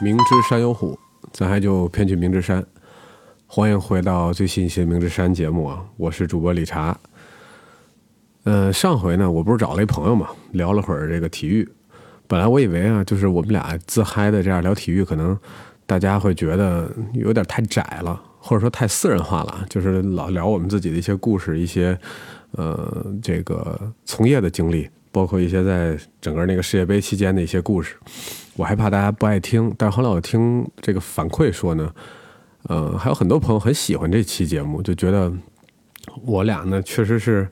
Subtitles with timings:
[0.00, 0.96] 明知山有虎，
[1.32, 2.64] 咱还就偏去明知山。
[3.48, 5.84] 欢迎回到最新一期《明知山》节目啊！
[5.96, 6.96] 我是主播李查。
[8.44, 11.68] 呃，上回呢，我不是找了一朋友嘛，聊了会儿这个体育。
[12.28, 15.36] 本来我以为啊，就是我们俩自嗨的这样聊体育，可能
[15.84, 21.98] 大家会觉得有点太窄了，或者说太私人化了，就是老聊我们自己的一些故事，一些
[22.52, 27.96] 呃这个从业的经历，包括一些在整个那个世界杯期间的一些故事。
[28.56, 31.94] 我还怕大家不爱听，但是后来我听这个反馈说呢，
[32.64, 35.32] 呃，还有很多朋友很喜欢这期节目，就觉得
[36.24, 37.48] 我俩呢确实是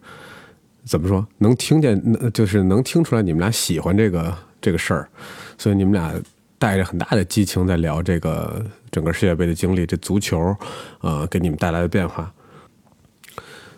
[0.85, 2.03] 怎么说，能听见，
[2.33, 5.09] 就是能听出来你们俩喜欢这个这个事儿，
[5.57, 6.13] 所以你们俩
[6.59, 10.57] 带着很大的激情在聊这个整个世界杯的经历，这足球
[11.03, 12.33] 呃给你们带来的变化，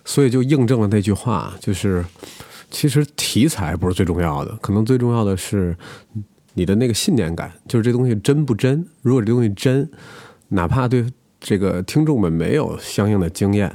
[0.03, 2.03] 所以就印证了那句话，就是
[2.69, 5.75] 其实题材不是最重要的，可能最重要的是。
[6.55, 8.85] 你的那个信念感，就是这东西真不真？
[9.01, 9.89] 如果这东西真，
[10.49, 11.05] 哪怕对
[11.39, 13.73] 这个听众们没有相应的经验、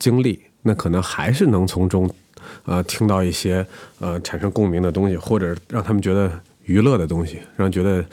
[0.00, 2.10] 经历，那可能还是能从中，
[2.64, 3.64] 呃，听到一些
[4.00, 8.04] 呃产生共鸣的东西，或者让他们觉得娱乐的东西，让觉得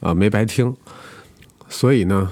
[0.00, 0.74] 啊没白听。
[1.68, 2.28] 所以呢，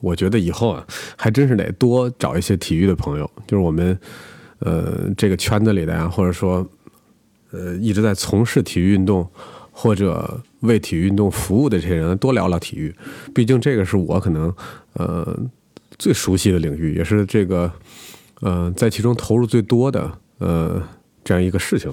[0.00, 0.86] 我觉得以后啊，
[1.18, 3.98] 还真是得多找一些体育的朋友，就是我们
[4.60, 6.66] 呃这个圈子里的呀，或者说
[7.50, 9.28] 呃一直在从事体育运动。
[9.78, 12.96] 或者为体育运动服务的这些人多聊聊体育，
[13.34, 14.50] 毕竟这个是我可能
[14.94, 15.38] 呃
[15.98, 17.70] 最熟悉的领域，也是这个
[18.40, 20.82] 呃在其中投入最多的呃
[21.22, 21.92] 这样一个事情。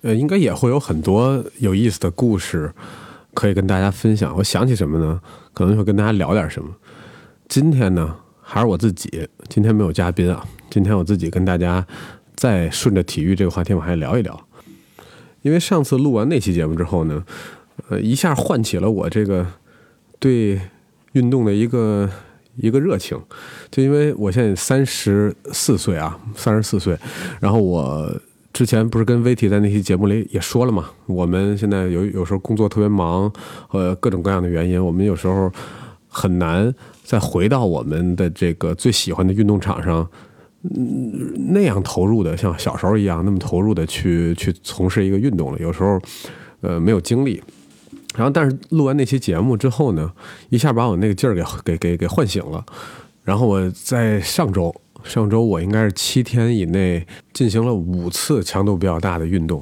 [0.00, 2.72] 呃，应该也会有很多有意思的故事
[3.34, 4.34] 可以跟大家分享。
[4.38, 5.20] 我想起什么呢？
[5.52, 6.74] 可能会跟大家聊点什么。
[7.48, 8.16] 今天呢，
[8.52, 10.46] 还是我自己，今天没有嘉宾啊。
[10.68, 11.86] 今天我自己跟大家
[12.34, 14.38] 再顺着体育这个话题往下聊一聊。
[15.40, 17.24] 因为上次录完那期节目之后呢，
[17.88, 19.46] 呃，一下唤起了我这个
[20.18, 20.60] 对
[21.12, 22.06] 运动的一个
[22.56, 23.18] 一个热情。
[23.70, 26.94] 就因为我现在三十四岁啊，三十四岁，
[27.40, 28.14] 然后我
[28.52, 33.32] 之前不是跟威体在那期节目里也说了嘛，我们现在有有时候工作特别忙，
[33.70, 35.50] 呃，各种各样的原因，我们有时候
[36.12, 40.06] 很难再回到我们的这个最喜欢的运动场上。
[40.62, 45.58] 嗯，那样投入的，像小时候一样那么投入的去去从事一个运动了。
[45.58, 46.00] 有时候，
[46.60, 47.42] 呃，没有精力。
[48.14, 50.12] 然后，但是录完那期节目之后呢，
[50.50, 52.64] 一下把我那个劲儿给给给给唤醒了。
[53.24, 59.60] 然后我在上周，上周我应该是七天以内进行了五次强度比较大的运动，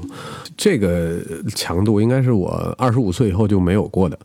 [0.55, 1.19] 这个
[1.55, 4.19] 强度应该是我二十五岁以后就没有过的，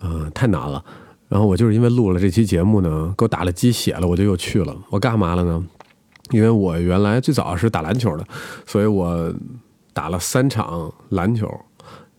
[0.00, 0.84] 嗯，太难了。
[1.28, 4.76] 然后我就是因为录了这期节目呢，给我打了鸡血了，我就又去了。
[4.90, 5.64] 我干嘛了呢？
[6.30, 8.26] 因为我原来最早是打篮球的，
[8.66, 9.32] 所以我
[9.92, 11.48] 打了三场篮球。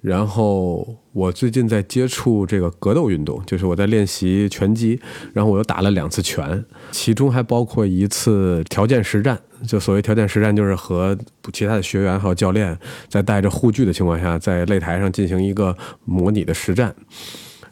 [0.01, 4.97] 然后我最近在接触这个格斗运动，就是我在练习拳击。
[5.33, 9.37] 然后我又打了两次拳，其中还包括一次条件实战。
[9.67, 11.17] 就所谓条件实战，就是和
[11.51, 12.77] 其他的学员还有教练
[13.09, 15.75] 在带着护具的情况下，在擂台上进行一个
[16.05, 16.95] 模拟的实战。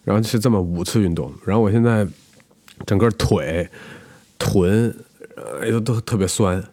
[0.07, 1.29] 然后是这么五次运动。
[1.45, 2.07] 然后我现在
[2.85, 3.69] 整个腿、
[4.40, 4.95] 臀。
[5.62, 6.63] 呃，都都特别酸，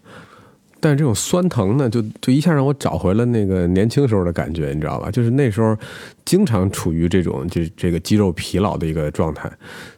[0.80, 5.10] 但是这种酸疼呢，就就一下让我找回了那个年轻时候的感觉，你知道吧？
[5.10, 5.76] 就是那时候
[6.24, 9.52] 经常处于这种这这个肌肉疲劳的一个状态，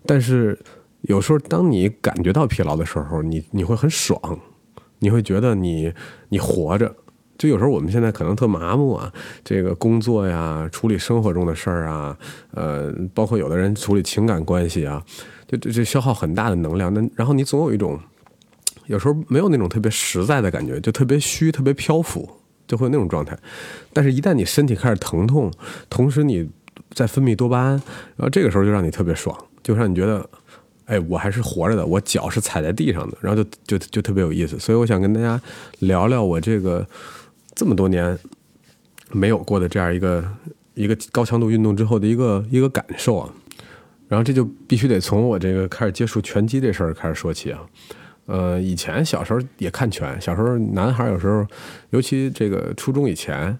[0.04, 0.58] 但是
[1.02, 4.20] 有时候当你感觉到疲劳的时候，你你会很爽，
[4.98, 5.94] 你会觉得你
[6.30, 6.92] 你活着。
[7.38, 9.12] 就有时候我们现在可能特麻木啊，
[9.44, 12.16] 这个工作呀，处理生活中的事儿啊，
[12.52, 15.02] 呃，包括有的人处理情感关系啊，
[15.46, 16.92] 就这这消耗很大的能量。
[16.92, 17.98] 那然后你总有一种。
[18.88, 22.30] 有时候没有那种特别实在的感觉，就特别虚、特别漂浮，
[22.68, 23.36] 就会有那种状态。
[23.92, 25.52] 但是，一旦你身体开始疼痛，
[25.90, 26.48] 同时你
[26.94, 27.70] 在分泌多巴胺，
[28.14, 30.24] 然后这个时候就让你特别爽，就让你觉得，
[30.84, 34.56] 哎，我还是活着的，我脚是踩在地上的，然后就就就特别有意思。
[34.56, 35.40] 所以，我想跟大家
[35.80, 36.86] 聊聊我这个
[37.56, 38.16] 这么多年
[39.10, 40.24] 没有过的这样一个
[40.74, 43.32] 一个高强度运动之后的一个一个感受啊。
[44.08, 47.60] 然后，这就必须得从我这个开始接触拳击这事儿开始说起啊。
[48.26, 51.44] 呃，以前小时候也看拳，小时候男孩有时候，
[51.90, 53.58] 尤其这个初中以前，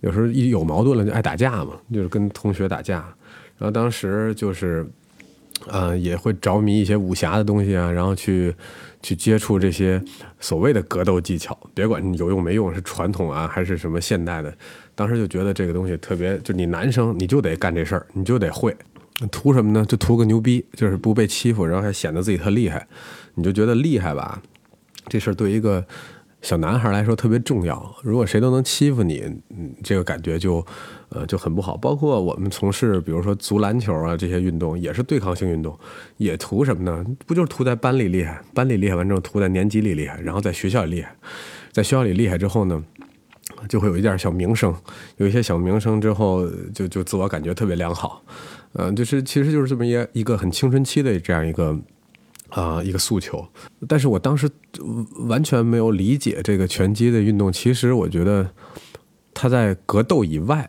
[0.00, 2.96] 有时候一有矛盾了就爱打架嘛，就是跟同学打架。
[3.56, 4.84] 然后当时就是，
[5.68, 8.52] 呃，也会着迷一些武侠的东西啊，然后去
[9.04, 10.02] 去接触这些
[10.40, 14.52] 所谓的格斗技巧，别管有用没用，是传统啊还是什么现代的，
[14.94, 18.74] 当时就觉得这个东西特别，就你男生你就得干这事儿，你就得会。
[19.30, 19.84] 图什么呢？
[19.86, 22.84] 就图个牛逼，就是不被欺负，然后还显得自己特厉害。
[23.34, 24.42] 你就觉得厉害吧？
[25.06, 25.86] 这事儿对一个
[26.44, 27.96] 小男孩来说特别重要。
[28.02, 30.64] 如果谁都能欺负你，嗯，这个感觉就
[31.08, 31.74] 呃就很不好。
[31.74, 35.76] 包括我们从事比如说足篮球啊这些运动，也是对抗性运动，
[36.18, 37.02] 也图什么呢？
[37.26, 41.16] 不就是图在班里厉害，班里厉害完之后图在年级里厉害，然后在学校里厉害，
[41.72, 42.84] 在学校里厉害之后呢？
[43.68, 44.74] 就会有一点小名声，
[45.16, 48.22] 有一些小名声之后，就就自我感觉特别良好，
[48.74, 51.78] 嗯，就是其实就是这么一一个很青春期的这样一个
[52.54, 53.46] 啊一个诉求。
[53.86, 54.48] 但是我当时
[55.26, 57.52] 完全没有理解这个拳击的运动。
[57.52, 58.48] 其实我觉得
[59.34, 60.68] 它在格斗以外，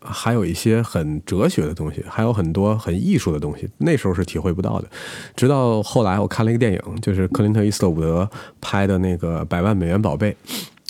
[0.00, 3.68] 还有一些很哲学的东西，还有很多很艺术的东西。
[3.78, 4.88] 那时候是体会不到的。
[5.34, 8.28] 直到后来我看了一个电影，就是克林特·伊斯特伍德
[8.60, 10.36] 拍的那个《百万美元宝贝》。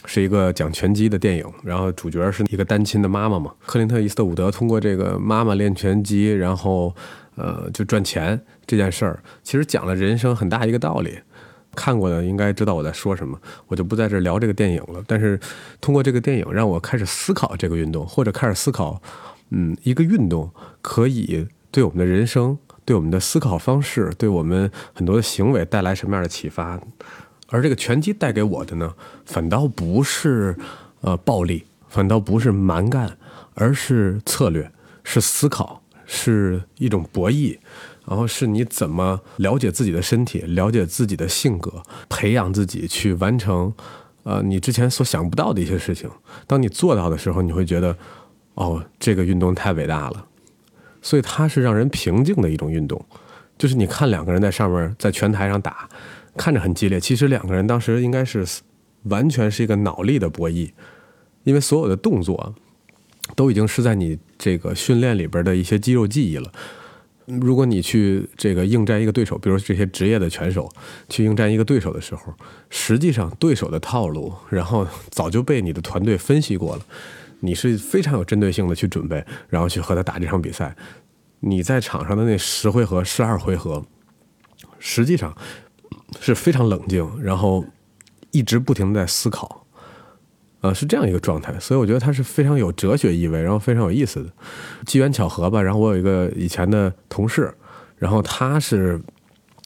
[0.05, 3.53] 是一个讲拳击的电影，然后主角是一个单亲的妈妈嘛。
[3.65, 6.93] 克林特·伊斯特伍德通过这个妈妈练拳击，然后
[7.37, 11.19] 呃就赚钱这件事儿，其实讲了人生很大一个道理。
[11.75, 15.03] 看过的应该知道我在说什么，我就不在这聊这个电影了。
[15.07, 15.41] 但是
[15.81, 19.01] 通过这个电影，让我开始思考这个运动，或者开始思考，
[19.49, 20.51] 嗯，一个运动
[20.83, 26.79] 可以对我们的人生、对我们的思考方式、对我们很多的行为带来什么样的启发。
[27.49, 28.95] 而这个拳击带给我的呢，
[29.25, 30.57] 反倒不是
[31.01, 33.17] 呃暴力，反倒不是蛮干，
[33.55, 34.71] 而是策略，
[35.05, 35.82] 是思考，
[36.15, 37.57] 是一种博弈，
[38.07, 43.73] 然后是你怎么了解自己的身体，了解自己的性格，培养自己去完成
[44.25, 46.11] 呃你之前所想不到的一些事情。
[46.47, 47.97] 当你做到的时候，你会觉得
[48.55, 50.27] 哦，这个运动太伟大了。
[51.01, 53.03] 所以它是让人平静的一种运动，
[53.57, 55.89] 就是你看两个人在上面在拳台上打。
[56.35, 58.43] 看着很激烈，其实两个人当时应该是
[59.03, 60.71] 完全是一个脑力的博弈，
[61.45, 62.55] 因为所有的动作
[63.35, 66.53] 都已经是在你这个训练里边的一些肌肉记忆了。
[67.27, 70.69] 如果你去这个应战一个对手，比如这些职业的拳手
[71.09, 72.35] 去应战一个对手的时候，
[72.69, 76.83] 实际上对手的套路，然后早就被你的团队分析过了，
[77.41, 80.77] 你是非常有针对性的去准备，然后去和他打这场比赛。
[81.41, 83.85] 你在场上的那十回合、十二回合，
[84.79, 85.37] 实际上。
[86.21, 87.65] 是非常冷静，然后
[88.33, 89.62] 一直不停的在思考，
[90.63, 94.31] 呃，是这样一个状态，所以我觉得它是非常有哲学意味，然后非常有意思的。
[94.87, 97.53] 机缘巧合吧，然后我有一个以前的同事，
[97.99, 98.99] 然后他是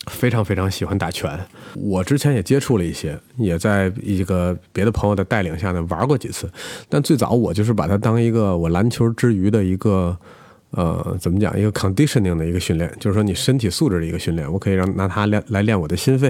[0.06, 1.38] 非常非常喜欢打拳，
[1.74, 6.50] 我之前也接触了一些，也在一个别的朋友的带领下呢玩过几次，
[6.88, 10.18] 但最早我就是把它当一个我篮球之余的一个。
[10.72, 11.58] 呃，怎么讲？
[11.58, 14.52] 一个 conditioning 的一个训练，就是说你身体素质的一个训练。
[14.52, 16.28] 我可以让拿它练来练我的心肺，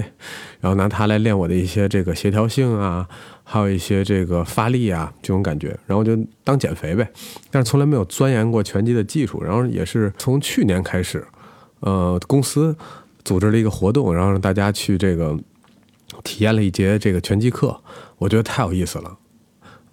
[0.61, 3.05] 然后拿它来练我的一些这个协调性啊，
[3.49, 5.77] 还有一些这个发力啊这种感觉。
[5.85, 7.09] 然后就当减肥呗，
[7.49, 9.41] 但是从来没有钻研过拳击的技术。
[9.41, 11.25] 然后也是从去年开始，
[11.79, 12.75] 呃，公司
[13.23, 15.37] 组织了一个活动，然后让大家去这个
[16.23, 17.79] 体验了一节这个拳击课。
[18.17, 19.17] 我觉得太有意思了。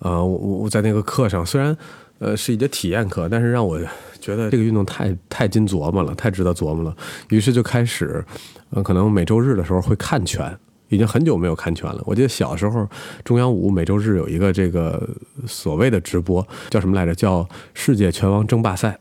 [0.01, 1.77] 呃，我我在那个课上虽然
[2.19, 3.81] 呃是一节体验课，但是让我。
[4.21, 6.97] 觉得这个运动太太经琢磨了，太值得琢磨了，
[7.29, 8.25] 于是就开始，
[8.71, 10.59] 嗯，可能每周日的时候会看拳，
[10.89, 12.03] 已经很久没有看拳了。
[12.05, 12.89] 我记得小时候
[13.25, 15.09] 中央五每周日有一个这个
[15.47, 17.15] 所谓的直播，叫什么来着？
[17.15, 18.99] 叫世界拳王争霸赛。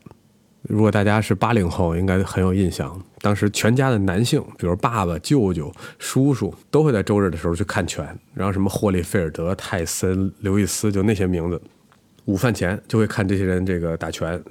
[0.64, 2.98] 如果大家是八零后，应该很有印象。
[3.20, 5.70] 当时全家的男性，比如爸爸、舅舅、
[6.00, 11.62] 叔叔，都会在周日的时候去看拳，然后什么霍利菲尔德、泰森、刘易斯，就那些名字，
[12.26, 14.42] 午饭前就会看这些人这个打拳。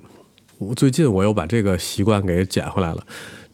[0.58, 3.02] 我最近我又把这个习惯给捡回来了，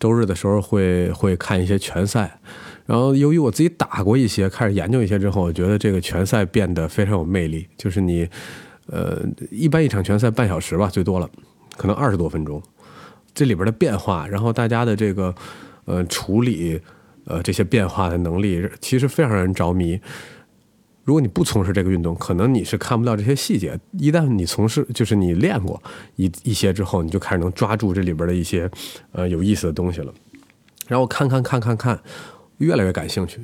[0.00, 2.40] 周日的时候会会看一些拳赛，
[2.88, 7.68] 然后由于我自己打过一些，开始研究一些之后，我觉得这个拳赛变得非常有魅力。
[7.76, 8.26] 就是你，
[8.86, 11.28] 呃，一般一场拳赛半小时吧，最多了，
[11.76, 12.62] 可能二十多分钟，
[13.34, 15.34] 这里边的变化，然后大家的这个，
[15.84, 16.80] 呃，处理，
[17.26, 20.00] 呃，这些变化的能力，其实非常让人着迷。
[21.04, 23.78] 如果你不从事这个运动，可能你是看不到这些细节。
[23.98, 25.82] 一旦你从事，就是你练过
[26.16, 28.70] 一一些之后，你就开始能抓住这里边的一些
[29.12, 30.10] 呃有意思的东西了。
[30.86, 32.00] 然后看看看看看，
[32.58, 33.40] 越来越感兴趣。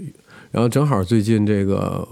[0.51, 2.07] 然后正好最近这个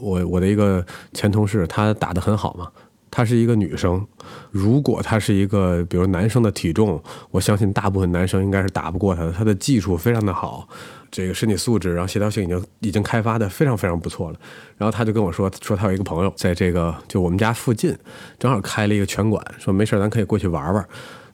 [0.00, 2.70] 我我的一个前同事，她打得很好嘛。
[3.10, 4.06] 她是一个女生，
[4.50, 9.32] 如果她是一个比如男生的体重，我相信大部分男生应该是打不过她的。
[9.32, 10.68] 她的技术非常的好。
[11.10, 14.38] 这个身体素质，然后协调性已经已经开发的非常非常不错了。
[14.76, 17.96] 然后他就跟我说，说他有一个朋友在这个就我们家附近，
[18.38, 20.86] 正好开了一个拳馆，说没事咱可以过去玩玩。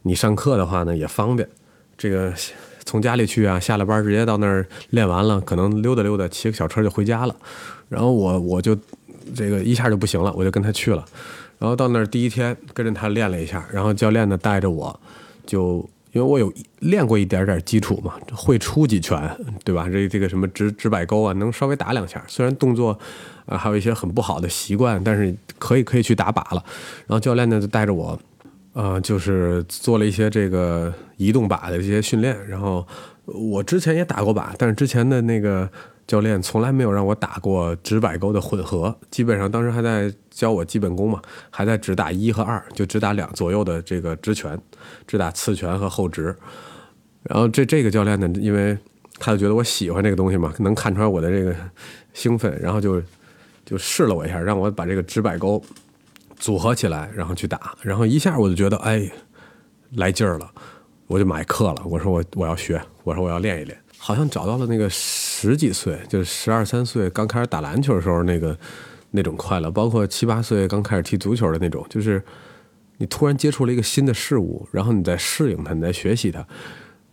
[0.02, 1.48] 你上课的话呢也方便，
[1.98, 2.32] 这个
[2.84, 7.34] 从家里去啊，下了班直接到那儿练完了，可能溜达溜达，骑个小车就回家了。
[7.88, 8.76] 然后我我就
[9.34, 11.04] 这个一下就不行了，我就跟他去了。
[11.58, 15.00] 然后到那儿第一天跟着他练了一下，然后教练呢带着我
[15.46, 15.88] 就。
[16.12, 19.88] 因为我有练过一点点基础嘛，会出几拳，对吧？
[19.90, 22.22] 这这个什么直直摆勾啊，能稍微打两下。
[22.28, 22.96] 虽然动作
[23.46, 26.64] 啊还有一些很不好的习惯，但是可以可以去打靶了。
[27.08, 28.16] 然后教练呢就带着我，
[28.74, 32.36] 呃，就是做了一些这个移动靶的这些训练。
[32.46, 32.86] 然后
[33.24, 35.68] 我之前也打过靶，但是之前的那个。
[36.06, 44.60] 教练从来没有让我打过直摆钩的混合，基本上当时还在教我基本功嘛，还在只打一和二，就只打两左右的这个直拳，
[45.06, 46.24] 只打刺拳和后直。
[47.22, 48.76] 然后这这个教练呢，因为
[49.18, 51.56] 他就觉得我喜欢这个东西嘛，能看出来我的这个
[52.12, 53.02] 兴奋，然后就
[53.64, 55.64] 就试了我一下，让我把这个直摆钩
[56.36, 59.10] 组合起来，然后去打，然后一下我就觉得哎
[59.92, 60.50] 来劲儿了，
[61.06, 63.78] 我就买课了，我说我我要学，我说我要练一练。
[63.96, 68.58] 好像找到了那个十几岁，就是十二三岁刚开始打篮球的时候那个
[69.12, 72.22] 那种快乐，包括七八岁刚开始踢足球的那种，就是
[72.98, 76.46] 你突然接触了一个新的事物，然后你在适应它，你在学习它。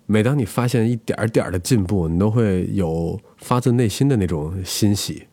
[0.05, 5.25] 每当你发现一点点的进步，你都会有发自内心的那种欣喜。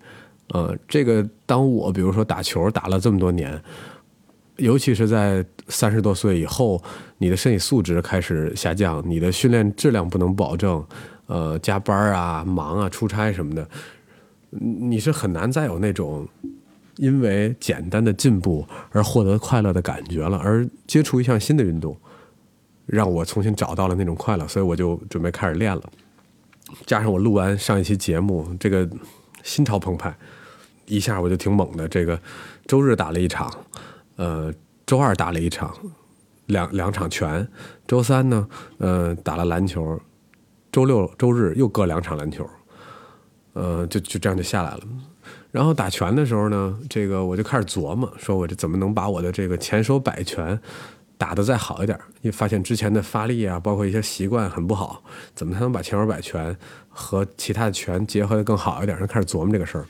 [0.55, 3.61] 呃，这个当我比如说打球打了这么多年，
[4.57, 6.83] 尤其是在三十多岁以后，
[7.19, 10.85] 你的身体素质开始下降，你的训练质量不能保证。
[11.27, 13.69] 呃，加班啊，忙啊，出差什么的，
[14.49, 16.27] 你是很难再有那种
[16.97, 20.39] 因为简单的进步而获得快乐的感觉了。
[20.39, 21.95] 而接触一项新的运动，
[22.87, 25.83] 让我重新找到了那种快乐，所以我就准备开始练了。
[26.87, 28.89] 加上我录完上一期节目，这个
[29.43, 30.17] 心潮澎湃，
[30.89, 31.87] 一下我就挺猛的。
[31.89, 32.21] 这个
[32.67, 33.53] 周日打了一场，
[34.17, 34.53] 呃，
[34.87, 35.75] 周二打了一场，
[36.47, 37.47] 两两场拳。
[37.87, 40.01] 周三呢，呃，打了篮球。
[40.71, 42.49] 周六周日又各两场篮球，
[43.55, 44.81] 呃，就就这样就下来了。
[45.51, 50.61] 然后打拳的时候呢，这个我就开始琢磨，说我这怎么能把我的这个前手摆拳
[51.17, 51.99] 打得再好一点？
[52.21, 55.03] 因为发现之前的发力啊，包括一些习惯很不好，
[55.35, 56.55] 怎么才能把前手摆拳
[56.91, 58.97] 和其他的拳结合的更好一点？
[59.01, 59.87] 就开始琢磨这个事儿。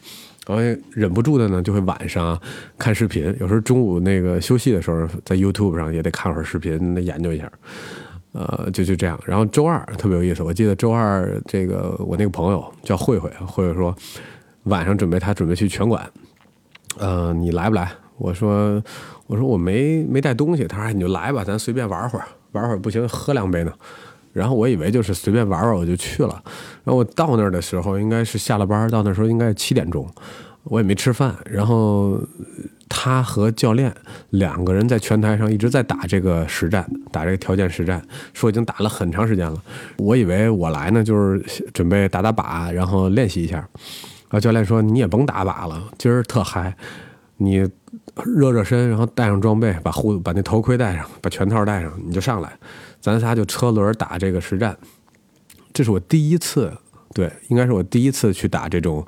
[0.49, 2.41] 然后忍不住的呢，就会晚上
[2.79, 7.53] 看视频，有时候中午那个休息的时候，在 YouTube 上也得看会儿视频，研究一下。
[8.33, 9.19] 呃，就就这样。
[9.25, 13.95] 然后周二特别有意思，我记得周二这个我那个朋友叫慧慧，慧慧说
[14.65, 16.09] 晚上准备他准备去拳馆，
[16.99, 17.91] 呃，你来不来？
[18.17, 18.83] 我说
[19.27, 20.67] 我说我没没带东西。
[20.67, 23.73] 他说你就来吧，咱随便玩会儿，玩会儿不行喝两杯呢。
[24.33, 26.43] 然后我以为就是随便玩玩，我就去了。
[26.85, 30.09] 然后我到那儿的时候应该是下了班，到那时候应该七点钟，
[30.65, 31.35] 我也没吃饭。
[31.45, 32.21] 然后。
[32.91, 33.95] 他和教练
[34.31, 39.63] 两个人在拳台上一直在打这个实战，打这个条件实战，说已经打了很长时间了。
[39.99, 41.39] 我以为我来呢就是
[41.75, 43.57] 准备打打靶，然后练习一下。
[43.59, 46.75] 然后教练说你也甭打靶了，今儿特嗨，
[47.37, 47.69] 你
[48.25, 52.59] 热热身，然后带上装备，把护把那头盔戴上，把拳套戴上，你就上来，
[53.01, 54.77] 咱仨就车轮打这个实战。
[55.73, 56.73] 这是我第一次，
[57.15, 59.07] 对，应该是我第一次去打这种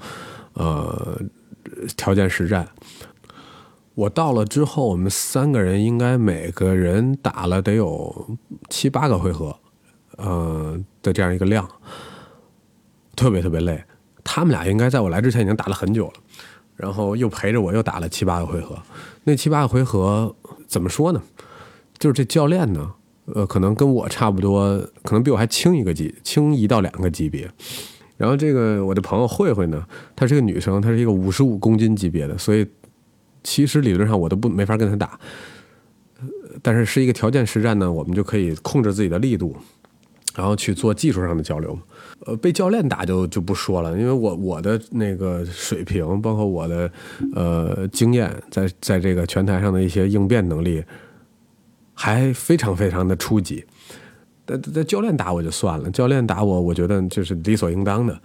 [0.55, 1.21] 呃
[1.97, 2.69] 条件实战。
[3.95, 8.39] 我到了之后，我们三个人应该每个人打了得有
[8.69, 9.55] 七八个回合，
[10.17, 11.69] 呃的这样一个量，
[13.17, 13.83] 特别特别累。
[14.23, 16.13] 他们俩应该在我来之前已经打了很久了，
[16.81, 18.77] 然后又陪着我又打了七八个回合。
[19.25, 20.35] 那七八个回合
[20.67, 21.23] 怎么说呢？
[21.99, 22.93] 就是这教练呢，
[23.27, 27.51] 呃，可能跟我差不多，可能比我还轻一个级，轻一到两个级别。
[28.17, 29.85] 然后这个我的朋友慧慧呢，
[30.17, 32.67] 她是个女生，她是一个五十五公斤级别的，所以。
[33.43, 35.19] 其实理论上我都不没法跟她打，
[36.61, 39.57] 但是是一个条件实战呢，我们就可以控制自己的力度，
[40.41, 41.79] 然后去做技术上的交流。
[42.25, 46.91] 呃，被教练打就就不说了，因为我我的那个水平，包括我的
[47.35, 50.83] 呃经验，在在这个拳台上的一些应变能力，
[51.93, 53.63] 还非常非常的初级。
[54.47, 58.19] 但在教练打我就算了，教练打我，我觉得就是理所应当的。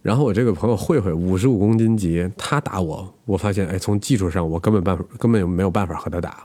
[0.00, 6.42] 然后我这个朋友慧慧五十五公斤级，他打我，我发现哎，从技术上我根本办根本就没有办法和他打，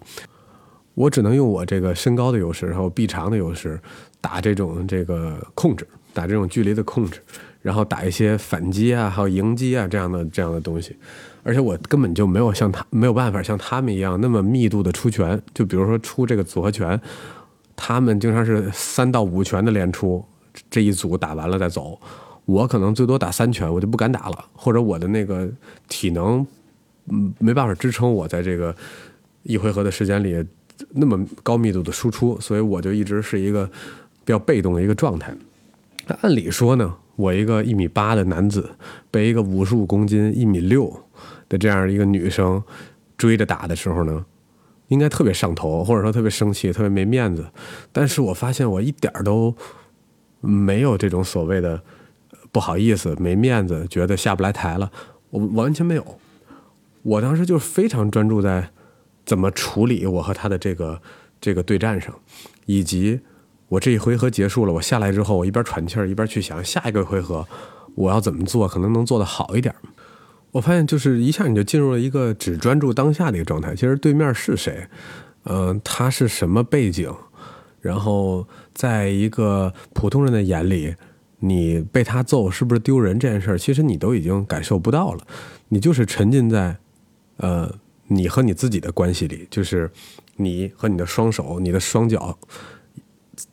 [0.95, 3.79] 我只能用我这个身高的优势，然后臂长的优势
[4.21, 7.19] 打这种这个控制，打这种距离的控制，
[7.61, 10.95] 然后打一些反击啊，还有迎击啊这样的这样的东西，
[11.43, 16.99] 而且我根本就没有像他没有办法像他们一样那么密度的出拳，就比如说出这个组合拳，
[17.75, 20.23] 他们经常是三到五拳的连出，
[20.69, 21.99] 这一组打完了再走。
[22.45, 25.49] 我可能最多打三拳，我就不敢打了，或者我的那个
[25.87, 26.45] 体能，
[27.09, 28.75] 嗯，没办法支撑我在这个
[29.43, 30.45] 一回合的时间里
[30.89, 33.65] 那么高密度的输出，所以我就一直是一个
[34.25, 35.35] 比较被动的一个状态。
[36.07, 38.69] 那按理说呢，我一个一米八的男子
[39.09, 40.91] 被一个五十五公斤、一米六
[41.47, 42.61] 的这样一个女生
[43.17, 44.25] 追着打的时候呢，
[44.89, 47.45] 应该特别上头，或者说特别生气，特别没面子。
[47.91, 49.55] 但是我发现我一点都
[50.41, 51.81] 没有这种所谓的
[52.51, 54.91] 不好意思、没面子，觉得下不来台了，
[55.29, 56.19] 我完全没有。
[57.03, 58.69] 我当时就非常专注在
[59.25, 61.01] 怎么处理我和他的这个
[61.39, 62.13] 这个对战上，
[62.65, 63.19] 以及
[63.67, 67.47] 我这一回合结束了，我下来之后，我一边喘气儿一边去想下一个回合
[67.95, 69.73] 我要怎么做，可能能做得好一点。
[70.51, 73.73] 我发现就是一下你就进入了一个只专注当下的一个状态。
[73.73, 74.87] 其实对面是谁，
[75.45, 77.11] 嗯，他是什么背景，
[77.81, 80.95] 然后在一个普通人的眼里，
[81.39, 85.25] 你被他揍是不是丢人这件事儿，其实你都已经感受不到了。
[85.69, 86.77] 你就是沉浸在，
[87.37, 87.73] 呃，
[88.07, 89.89] 你和你自己的关系里，就是
[90.35, 92.37] 你和你的双手、你的双脚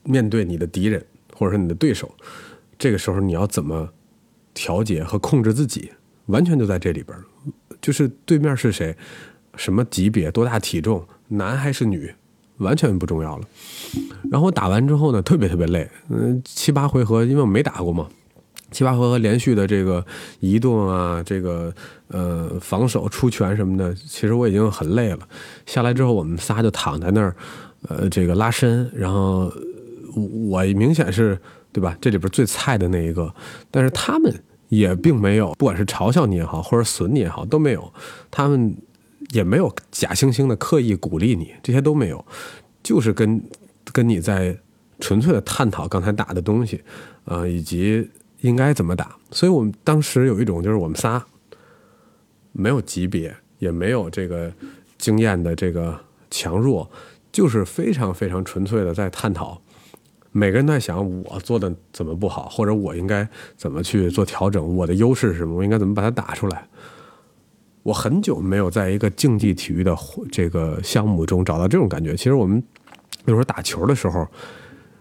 [0.02, 1.04] 面对你的敌人
[1.34, 2.14] 或者说你的对手，
[2.78, 3.88] 这个时候你要怎么
[4.52, 5.90] 调节和控制自己？
[6.26, 7.18] 完全就在这里边
[7.80, 8.96] 就是对面是谁，
[9.56, 12.14] 什么级别，多大体重，男还是女，
[12.58, 13.48] 完全不重要了。
[14.30, 18.08] 然后打完之后呢，特别特别累，嗯，七八回合，因为我没打过嘛，
[18.70, 20.06] 七八回合连续的这个
[20.38, 21.74] 移动啊，这个
[22.10, 25.28] 呃防守出拳什么的，其实我已经很累了。
[25.66, 27.34] 下来之后，我们仨就躺在那儿，
[27.88, 29.52] 呃，这个拉伸，然后
[30.14, 31.38] 我明显是
[31.72, 31.96] 对吧？
[32.00, 33.34] 这里边最菜的那一个，
[33.70, 34.42] 但是他们。
[34.70, 37.92] 也并没有，不管是嘲笑你也好，或者损你也好，都没有。
[38.30, 38.72] 他们
[39.30, 42.24] 也没有假惺惺的刻意鼓励你，这些都没有，
[42.80, 43.42] 就是跟
[43.92, 44.56] 跟你在
[45.00, 46.80] 纯粹的探讨刚才打的东西，
[47.24, 48.08] 呃，以及
[48.42, 49.16] 应该怎么打。
[49.32, 51.20] 所以我们当时有一种就是我们仨
[52.52, 54.52] 没有级别，也没有这个
[54.98, 55.98] 经验的这个
[56.30, 56.90] 强弱，
[57.32, 59.60] 就是非常非常纯粹的在探讨。
[60.32, 64.76] 每个人都在想我做的怎么不好，或者我应该怎么去做调整？
[64.76, 65.56] 我的优势是什么？
[65.56, 66.68] 我应该怎么把它打出来？
[67.82, 69.96] 我很久没有在一个竞技体育的
[70.30, 72.14] 这个项目中找到这种感觉。
[72.14, 72.62] 其实我们
[73.24, 74.28] 有时候打球的时候，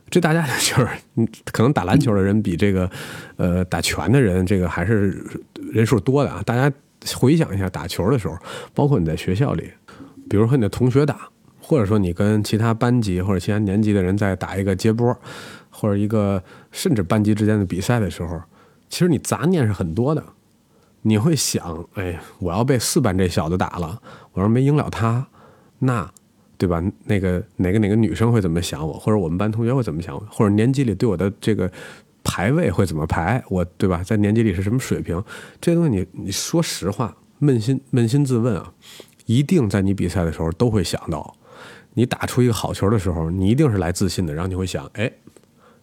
[0.10, 0.88] 这大家 就是
[1.52, 2.90] 可能打篮球的人比这个
[3.36, 5.22] 呃打拳的人这个还是
[5.72, 6.42] 人数多的啊。
[6.44, 6.74] 大家
[7.16, 8.38] 回想一下打球的时候，
[8.74, 9.72] 包括你在学校里，
[10.30, 11.30] 比如和你的同学打。
[11.62, 15.16] 或者说你跟其他班级或者其他年级的人在打一个接波，
[15.70, 18.42] 或者一个甚至班级之间的比赛的时候，
[18.90, 20.24] 其实你杂念是很多的。
[21.04, 24.02] 你会想，哎，我要被四班这小子打了，
[24.34, 25.28] 我要没赢了他，
[25.78, 26.12] 那
[26.58, 26.84] 对吧？
[27.06, 28.94] 那个哪个哪个女生会怎么想我？
[28.94, 30.28] 或者我们班同学会怎么想我？
[30.32, 31.72] 或者年级里对我的这个
[32.30, 33.44] 排位会怎么排？
[33.50, 34.04] 我对吧？
[34.04, 35.22] 在年级里是什么水平？
[35.60, 38.72] 这些东西你你说实话，扪心扪心自问啊，
[39.26, 41.36] 一定在你比赛的时候都会想到。
[41.96, 45.12] 你打出一个好球的时候，你一定是来自信的，然后你会想，哎，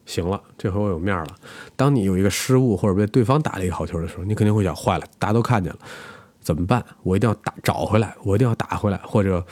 [0.06, 1.26] 行了，这回我有面了。
[1.74, 5.78] 当你有一个失误或者被对方打了一个好球的时候，你肯定会想，坏了，大家都看见了，
[6.40, 6.82] 怎么办？
[7.02, 9.44] 我一定要打找回来，我一定要打回来，或者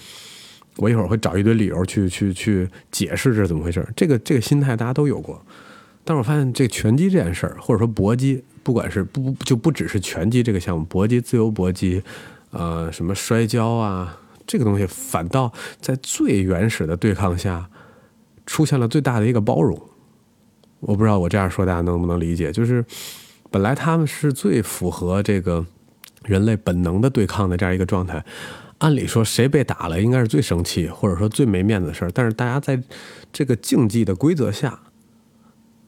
[0.77, 3.87] 我一会儿会找一堆理由去去去解释这是怎么回事。
[3.97, 5.45] 这个这个心态大家都有过，
[6.05, 12.03] 但是我发现这拳击这件事儿，或者说搏击，不管是不就不只是拳击这个项目，搏击、自由搏击，
[12.51, 14.21] 呃，什么摔跤啊。
[14.47, 17.71] 这个东西反倒在最原始的对抗下，
[18.45, 19.81] 出现了最大的一个包容。
[20.81, 22.53] 我不知道我这样说大家能不能理解？
[22.53, 22.85] 就是
[23.51, 25.65] 本来他们是最符合这个
[26.25, 28.23] 人类本能的对抗的这样一个状态。
[28.79, 32.11] 按理说，谁被打了应该是最生气，或者说最没面子的事儿。
[32.13, 32.79] 但是大家在
[33.33, 34.79] 这个竞技的规则下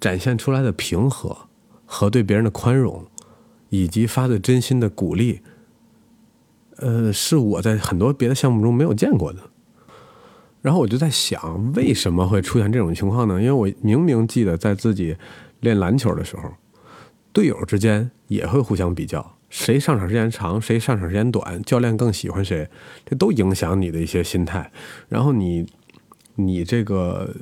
[0.00, 1.36] 展现出来的平和
[1.84, 3.06] 和对别人的宽容，
[3.70, 5.40] 以及发自真心的鼓励。
[6.78, 9.40] 呃，是我在很多别的项目中没有见过的。
[10.60, 13.40] 然后我就在想，为什么会出现这种情况呢？
[13.40, 15.16] 因为我明明记得在自己
[15.60, 16.50] 练篮球的时候，
[17.32, 22.68] 队友之间也会互相比较，谁上场时间长，谁上场时间短，教练更喜欢谁，
[23.04, 24.72] 这都影响你的一些心态。
[25.08, 25.64] 然后你，
[26.34, 27.32] 你这个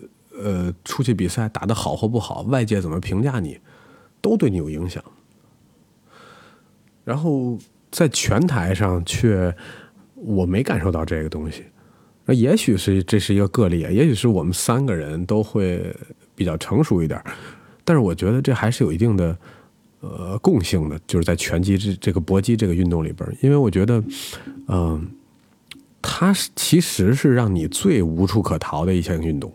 [0.43, 3.59] 呃，出去比赛打得好或不好，外界怎么评价你，
[4.21, 5.03] 都对你有影响。
[7.05, 7.59] 然后。
[7.97, 9.55] 在拳台上，却
[10.17, 11.63] 我没感受到这个东西。
[12.25, 15.95] 那也许是这是一个个例，也许是我们三个人都会
[16.35, 17.23] 比较成熟一点。
[17.85, 19.39] 但是我觉得这还是有一定的
[20.01, 24.03] 呃共性的，就是在拳击这这个搏击这个运动里边，因为我觉得，
[24.67, 25.09] 嗯，
[26.03, 29.53] 它其实是让你最无处可逃的一项运动。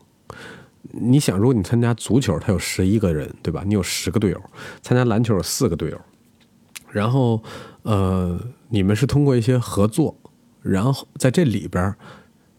[0.92, 3.64] 你想，如果你参加足球，它有十一个人，对吧？
[3.66, 4.38] 你有十个队友；
[4.82, 6.02] 参加篮球有四个队友，
[6.92, 7.42] 然后。
[7.84, 10.16] 呃，你们是通过一些合作，
[10.62, 11.96] 然后在这里边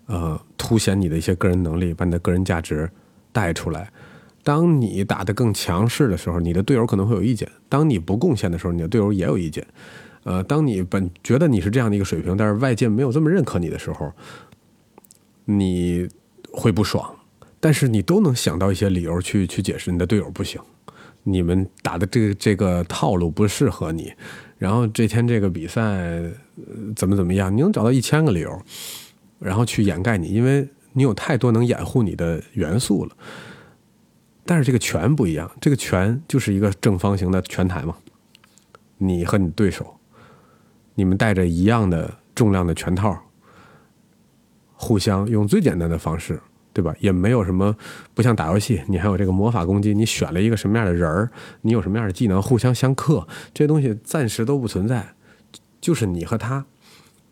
[0.06, 2.90] 呃，凸显你的一些个人能力，把你的个人价值
[3.30, 3.92] 带出来。
[4.42, 9.64] 当你打得更强势的时候，你的队友可能会有意见；当你不贡献的时候，你的队友也有意见。
[10.24, 14.10] 呃，当你本觉得你是这样的一个水平，但是外界没有这么认可你的时候，
[15.44, 16.08] 你
[16.50, 17.14] 会不爽，
[17.60, 20.60] 但是你都能想到一些理由去去解释你的队友不行，
[21.22, 24.12] 你们打的这个这个套路不适合你，
[24.56, 26.22] 然后这天这个比赛
[26.96, 28.62] 怎么怎么样，你能找到一千个理由，
[29.38, 33.14] 然后去掩盖你，因为你有太多能掩护你的元素了。
[34.46, 37.94] 但是这个拳不一样，这个拳就是一个正方形的拳台嘛，
[38.96, 39.98] 你和你对手，
[40.94, 43.16] 你们带着一样的重量的拳套，
[44.72, 46.40] 互相用最简单的方式，
[46.72, 46.94] 对吧？
[47.00, 47.74] 也没有什么
[48.14, 51.30] 不像打游戏，你还有这个魔法攻击，你选了一个什么样的人儿，
[51.62, 55.14] 你有什么样的技能，互相相克，这些东西暂时都不存在，
[55.80, 56.64] 就是你和他，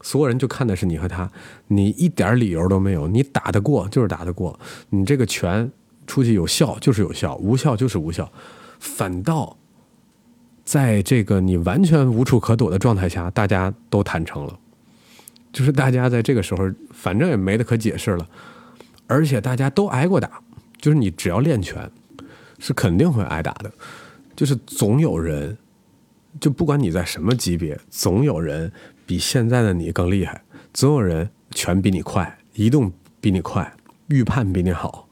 [0.03, 1.31] 所有人就看的是你和他，
[1.69, 4.59] 你一点理由都没有，你打得过就是打得过，
[4.91, 5.71] 你这个拳。
[6.11, 8.33] 出去有效就是有效，无效就是无效。
[8.81, 9.59] 反倒
[10.65, 14.59] 在这个你完全无处可躲的状态下，大家都坦诚了，
[15.53, 18.27] 就是大家在这个时候反正也没得可解释了，
[19.09, 20.41] 而且大家都挨过打，
[20.81, 21.91] 就是你只要练拳，
[22.61, 23.73] 是肯定会挨打的，
[24.37, 25.59] 就是总有人，
[26.41, 28.71] 就不管你在什么级别，总有人
[29.05, 30.41] 比现在的你更厉害，
[30.73, 33.75] 总有人拳比你快，移动比你快，
[34.09, 35.09] 预判比你好。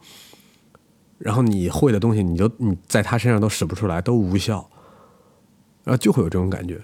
[1.18, 4.70] 然后你会的东西，你就你在他身上都使不出来，都无效，
[5.82, 6.78] 然后就会有这种感觉。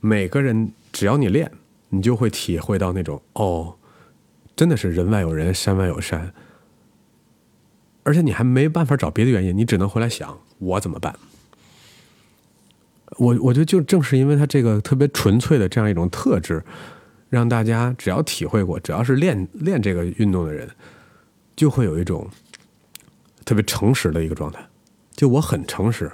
[0.00, 1.52] 每个人只要你练，
[1.90, 3.76] 你就会体会到那种哦，
[4.58, 6.34] 真的是人外有人，山外有山。
[8.02, 11.16] 而且你还没办法找别的原因，你只能回来想我怎么办。
[13.18, 16.64] 我我觉得就正是因为他这个特别纯粹的这样一种特质，
[17.30, 20.68] 让大家只要体会过，只要是练练这个运动的人，
[21.54, 22.28] 就会有一种。
[23.44, 24.60] 特别诚实的一个状态，
[25.16, 26.12] 就我很诚实，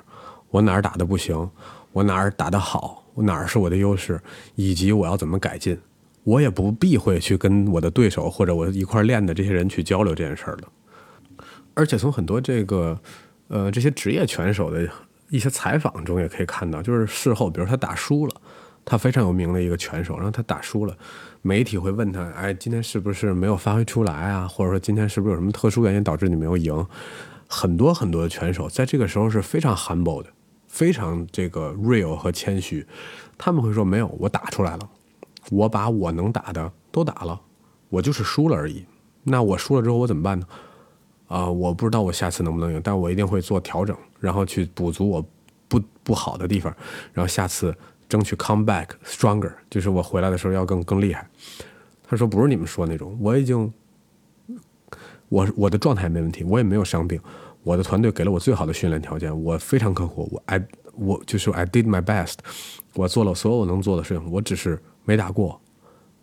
[0.51, 1.51] 我哪儿打的不行，
[1.91, 4.21] 我哪儿打的好，我哪儿是我的优势，
[4.55, 5.77] 以及我要怎么改进，
[6.25, 10.65] 我也不避讳去跟我的对手或者我一块练的这些人去交流这件事儿的。
[11.75, 12.99] 而且从很多这个
[13.49, 14.89] 呃这些职业拳手的
[15.29, 18.35] 一些采访中也可以看到，就是事后，比如他打输了，
[18.85, 20.97] 他非常有名的一个拳手，然后他打输了。
[21.43, 24.47] 媒体会问他：“哎，今天是不是没有发挥出来啊？
[24.47, 26.87] 或者说今天是不是有什么特殊原因导致你没有赢？”
[27.47, 30.29] 很多很多的拳手在这个时候是非常 humble 的，
[30.69, 32.87] 非常这个 real 和谦虚。
[33.37, 34.89] 他们会说：“没有，我打出来了，
[35.51, 37.41] 我把我能打的都打了，
[37.89, 38.85] 我就是输了而已。
[39.23, 40.47] 那我输了之后我怎么办呢？
[41.29, 45.25] 啊，我不知道我下次能不能赢，但我一定会做调整，然后去补足我
[45.69, 46.75] 不不好的地方，
[47.13, 47.75] 然后下次。”
[48.07, 51.27] 争取 come back stronger，就是我回来的时候要更更厉害。
[52.07, 53.73] 他说不是你们说那种，我已经，
[55.31, 57.19] 我我的状态没问题，我也没有伤病，
[57.63, 60.63] 我的团队给了我最好的训练条件，我非常刻苦，我 I
[60.95, 62.35] 我就是 I did my best，
[62.93, 65.61] 我做了所有能做的事情，我只是没打过，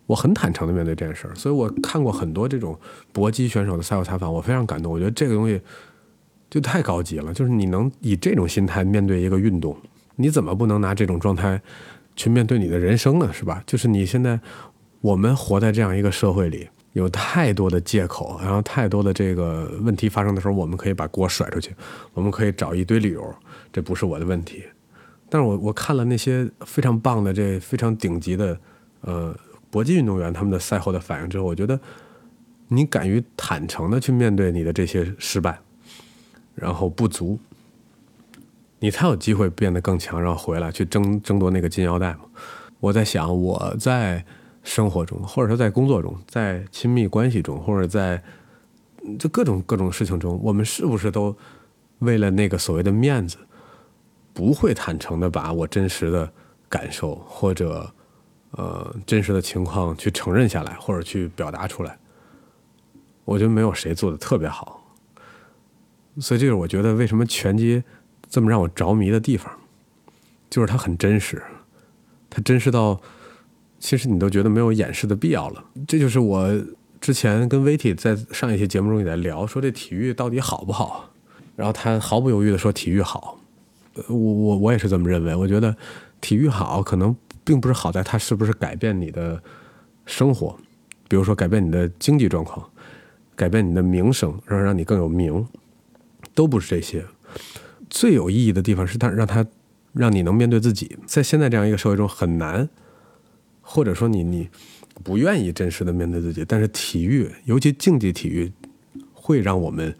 [0.06, 1.34] 我很坦诚的面对这件事儿。
[1.34, 2.78] 所以我看过很多这种
[3.12, 4.92] 搏击选手的赛后采访，我非常感动。
[4.92, 5.60] 我觉得这个东西
[6.50, 9.76] 就太高级了，就是你能以这种心态面对一个运动。
[10.16, 11.60] 你怎么不能拿这种状态
[12.14, 13.32] 去面对你的人生呢？
[13.32, 13.62] 是吧？
[13.66, 14.38] 就是你现在，
[15.00, 21.74] 我们活在这样一个社会里，有太多的借口，然后太多的这个问题发生的时候，我们可以把锅甩出去，
[22.12, 23.34] 我们可以找一堆理由，
[23.72, 24.62] 这不是我的问题。
[25.30, 28.60] 但是我我看了那些非常棒的、这非常顶级的
[29.02, 29.34] 呃
[29.70, 31.78] 搏击运动员他们的赛后的反应之后，我觉得
[32.68, 35.60] 你敢于坦诚的去面对你的这些失败，
[36.54, 37.38] 然后不足。
[38.80, 42.22] 你才有机会变得更强，然后回来去争争夺那个金腰带嘛？
[42.80, 44.24] 我在想，我在
[44.64, 48.20] 生活中，或者说在工作中，在亲密关系中，或者在
[49.20, 51.36] 这各种各种事情中，我们是不是都
[52.00, 53.36] 为了那个所谓的面子，
[54.32, 56.32] 不会坦诚的把我真实的
[56.68, 57.88] 感受或者
[58.52, 61.98] 呃真实的情况去承认下来，或者去表达出来？
[63.24, 64.84] 我觉得没有谁做的特别好，
[66.18, 67.82] 所以这个我觉得为什么拳击。
[68.30, 69.52] 这么让我着迷的地方，
[70.48, 71.42] 就是它很真实，
[72.30, 72.98] 它真实到
[73.78, 75.62] 其实你都觉得没有掩饰的必要了。
[75.86, 76.48] 这就是我
[76.98, 81.10] 之前跟 v i t 在上一期节目中也在聊，说这体育到底好不好？
[81.56, 83.38] 然后他毫不犹豫的说体育好。
[84.08, 85.34] 我我我也是这么认为。
[85.34, 85.76] 我觉得
[86.22, 89.42] 体育好，可能并不是好在它是不是改变你的
[90.06, 90.58] 生活，
[91.08, 92.68] 比如说改变你的经济状况，
[93.34, 95.46] 改变你的名声，让让你更有名，
[96.34, 97.04] 都不是这些。
[97.90, 99.44] 最有意义的地方是他让他
[99.92, 102.68] 让你能面对自己，在现在这样一个社会中很难，
[103.60, 104.48] 或者说你你
[105.04, 106.44] 不愿意真实的面对自己。
[106.46, 108.52] 但是体育，尤其竞技体育，
[109.12, 109.94] 会让我们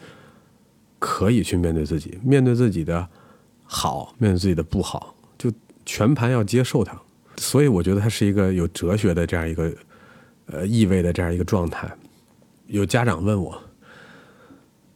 [0.98, 3.08] 可以去面对自己，面对自己的
[3.64, 5.52] 好，面对自己的不好，就
[5.84, 6.98] 全盘要接受它。
[7.42, 9.72] 所以我觉得它是一个有哲学的这样一个
[10.46, 11.90] 呃意味的这样一个状态。
[12.68, 13.60] 有家长问我，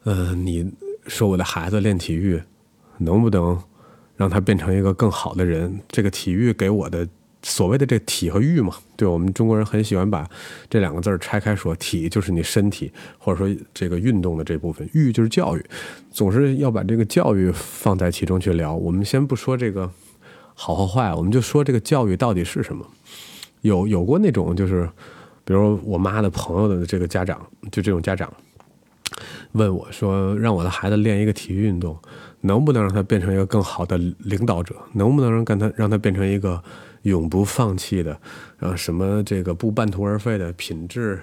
[0.05, 0.73] 嗯，你
[1.09, 2.41] 说我的孩子练体育，
[2.99, 3.61] 能不能
[4.17, 5.81] 让他变成一个更好的人？
[5.89, 7.07] 这个体育给我的。
[7.43, 10.29] 所谓的这体和育嘛，对我们中国人很喜欢把
[10.69, 11.73] 这两个字拆开说。
[11.77, 15.65] 体就是你身体，或者说这个运动的这部分；育就是教育，
[16.11, 18.75] 总是要把这个教育放在其中去聊。
[18.75, 19.89] 我们先不说这个
[20.57, 22.85] 好和坏，我们就说这个教育到底是什么。
[23.61, 24.91] 有有过那种就是，
[25.45, 27.41] 比如我妈的朋友的这个家长，
[27.71, 28.33] 就这种家长
[29.53, 31.97] 问我说，让我的孩子练一个体育运动，
[32.41, 34.75] 能不能让他变成一个更好的领导者？
[34.95, 36.61] 能不能让跟他让他变成一个？
[37.03, 38.19] 永不放弃的，
[38.59, 41.21] 啊什么这个不半途而废的品质、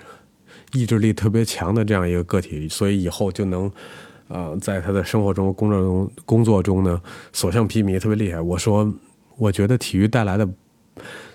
[0.71, 3.69] 意志力特别强的这样一个个体，所以以后就能，
[4.29, 7.01] 呃，在他的生活中、工作中、工作中呢，
[7.33, 8.39] 所向披靡，特别厉害。
[8.39, 8.89] 我说，
[9.37, 10.47] 我觉得体育带来的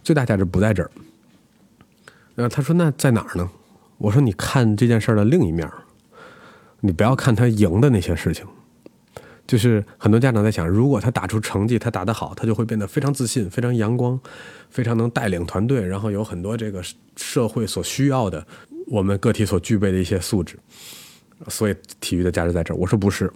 [0.03, 0.91] 最大价值不在这儿。
[2.35, 3.51] 那，他说那在哪儿呢？
[3.99, 5.69] 我说你看这件事儿的另一面，
[6.81, 8.47] 你不要看他赢的那些事情。
[9.45, 14.21] 就是很多家长在想，如果他打出成绩，他打得好，他就会变得非常自信、非常阳光、
[14.69, 16.85] 非常能带领团队，然后有很多这个
[17.17, 18.47] 社会所需要的
[18.87, 20.59] 我们个体所具备的一些素质。
[21.49, 22.77] 所以体育的价值在这儿。
[22.77, 23.33] 我说不是，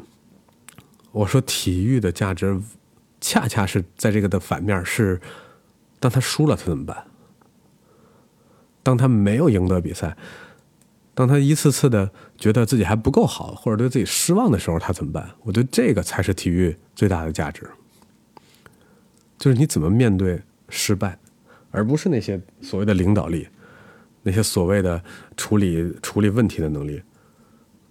[1.12, 2.60] 我说体育的价值
[3.22, 5.18] 恰恰是在这个的反面，是
[5.98, 7.06] 当他输了他怎么办？
[8.82, 10.14] 当他没有赢得比赛。
[11.14, 15.30] 当他一次次的觉得自己还不够好，或者对自己失望的时候，他怎么办？
[15.42, 17.70] 我觉得这个才是体育最大的价值，
[19.38, 21.18] 就是你怎么面对失败，
[21.70, 23.46] 而不是那些所谓的领导力，
[24.22, 25.04] 那些所谓的
[25.36, 27.02] 处理处理问题的能力，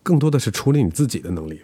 [0.01, 1.61] 更多的是处理你自己的能力。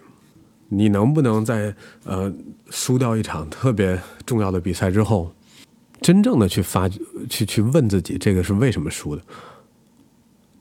[0.68, 2.32] 你能不能在呃
[2.70, 5.32] 输掉一场特别重要的比赛之后，
[6.00, 6.88] 真正的去发
[7.28, 9.22] 去去问自己，这个是为什么输的？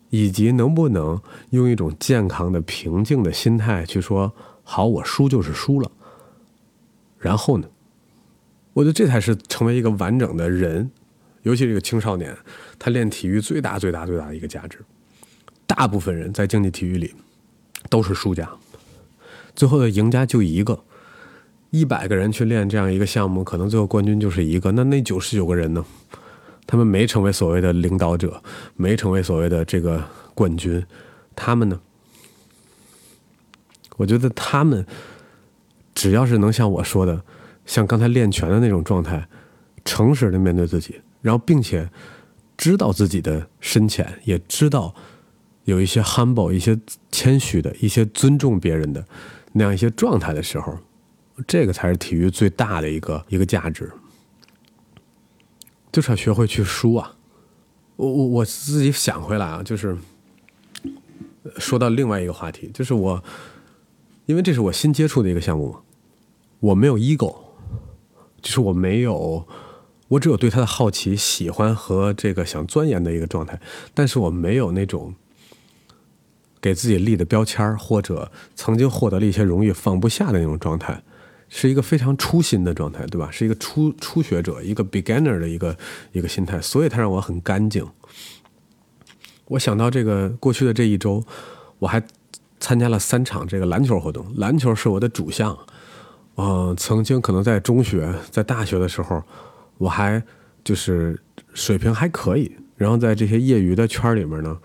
[0.10, 4.32] 以及能不能用一种健康的、平静的心态去说
[4.64, 5.92] ：“好，我输就是输了。”
[7.20, 7.68] 然后呢？
[8.74, 10.90] 我觉得这才是成为一个完整的人，
[11.42, 12.34] 尤其这个青少年，
[12.80, 14.80] 他练体育最大、最大、最大的一个价值。
[15.66, 17.14] 大部分人在竞技体育里
[17.90, 18.50] 都是输家，
[19.58, 20.86] 最后的赢家就一个。
[21.70, 24.72] 一百个人去练这样一个项目，可能最后冠军就是一个。
[24.72, 25.86] 那那九十九个人呢？
[26.66, 28.42] 他们没成为所谓的领导者，
[28.76, 30.02] 没成为所谓的这个
[30.34, 30.82] 冠军，
[31.36, 31.80] 他们呢？
[33.98, 34.86] 我觉得他们
[35.94, 37.22] 只要是能像我说的，
[37.66, 39.28] 像刚才练拳的那种状态，
[39.84, 41.90] 诚实的面对自己，然后并且
[42.56, 44.96] 知道自己的深浅，也知道
[45.66, 46.80] 有一些 humble、一些
[47.12, 49.06] 谦虚的、一些尊重别人的
[49.58, 50.78] 那样一些状态的时候，
[51.48, 53.92] 这个才是体育最大的一个一个价值。
[55.92, 57.16] 就是要学会去输啊！
[57.96, 59.98] 我我我自己想回来啊，就是
[61.58, 63.24] 说到另外一个话题，就是我，
[64.28, 65.76] 因为这是我新接触的一个项目，
[66.60, 67.36] 我没有 ego，
[68.42, 69.48] 就是我没有，
[70.10, 73.60] 我只有对他的好奇、喜欢和这个想钻研的一个状态，
[73.96, 75.16] 但是我没有那种
[76.62, 81.02] 给自己立的标签或者曾经获得了一些荣誉放不下的那种状态。
[81.50, 83.30] 是一个非常初心的状态，对吧？
[83.32, 85.78] 是一个初初学者，一个 beginner 的一个
[86.12, 87.88] 一个心态，所以它让我很干净。
[89.46, 91.24] 我想到这个过去的这一周，
[91.80, 92.04] 我还
[92.60, 95.58] 参加了三场这个篮球活动，篮球是我的主项。
[96.36, 99.24] 嗯，曾经可能在中学、在大学的时候，
[99.78, 100.22] 我还
[100.66, 101.18] 就是
[101.54, 104.58] 水平还可以，然后在这些业余的圈里面呢，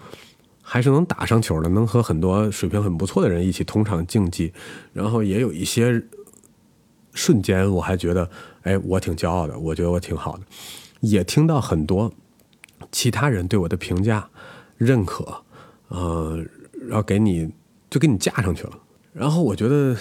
[0.72, 4.50] 还是能打上球的，能和很多水平很不错的人一起同场竞技，
[4.94, 6.02] 然后也有一些。
[7.14, 8.30] 瞬间，我还觉得，
[8.62, 10.44] 哎，我挺骄傲的，我觉得我挺好的，
[11.00, 12.10] 也听到很多
[12.90, 14.30] 其他人对我的评价、
[14.78, 15.42] 认可，
[15.88, 16.42] 呃，
[16.88, 17.52] 然后给你
[17.90, 18.78] 就给你架上去了。
[19.12, 19.94] 然后我觉得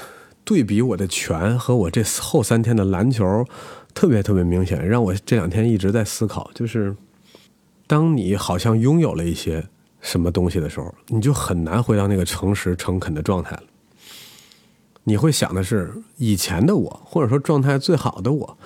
[0.46, 3.46] 对比我的拳和我这后三天的篮球，
[3.94, 6.96] 特别特别明显，让我这两天一直在思考，就是
[7.88, 9.68] 当你好像拥有了一些
[10.02, 13.64] 什么东西的时候，你就很难回到那个诚实诚恳的状态了。
[15.04, 18.58] 你会想的是以前的我，或者说状态最好的我，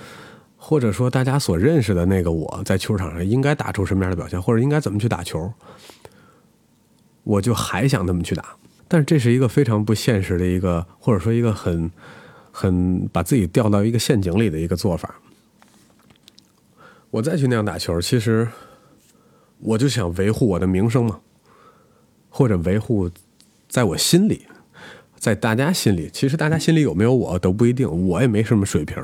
[0.57, 5.53] 或者说大家所认识的那个我在球场上应该打出什么样的表现，或者应该怎么去打球，
[7.23, 8.55] 我就还想那么去打。
[8.87, 11.89] 但是这是一个非常不现实的一个，或者说一个很
[12.51, 15.15] 很把自己掉到一个陷阱里的一个做法。
[17.11, 18.47] 我再去那样打球，其实
[19.59, 21.19] 我就想维护我的名声嘛，
[22.35, 23.09] 或者维护
[23.69, 24.45] 在我心里。
[25.17, 29.01] 在大家心里，其实大家心里有没有我都不一定，我也没什么水平，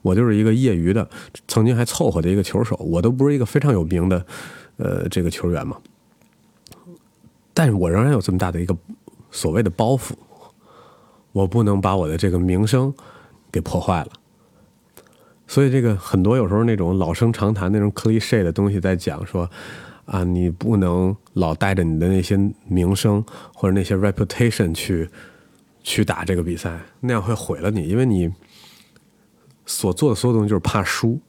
[0.00, 1.06] 我就是一个业余的，
[1.48, 4.24] 曾经还凑合的一个球手，我都不是一个非常有名的，
[4.76, 5.76] 呃，这个球员嘛。
[7.52, 8.74] 但是我仍然有这么大的一个
[9.30, 10.12] 所谓的包袱，
[11.32, 12.94] 我不能把我的这个名声
[13.52, 14.10] 给破坏了。
[15.48, 19.50] 所以这个很多有时候那种老生常谈那种 cliche 的东西在讲说，
[20.08, 22.34] 啊，你不能老带着你的那些
[22.66, 23.22] 名声
[23.54, 25.08] 或者那些 reputation 去
[25.82, 28.32] 去打这个比赛，那样会毁了你，因为你
[29.66, 31.20] 所做的所有东西就是怕输，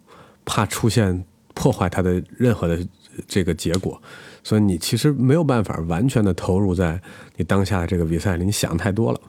[0.45, 2.79] 怕出现破坏它的任何的
[3.27, 4.01] 这个结果，
[4.43, 7.01] 所以你其实没有办法完全的投入在
[7.35, 9.19] 你当下的这个比赛里，你想太多了。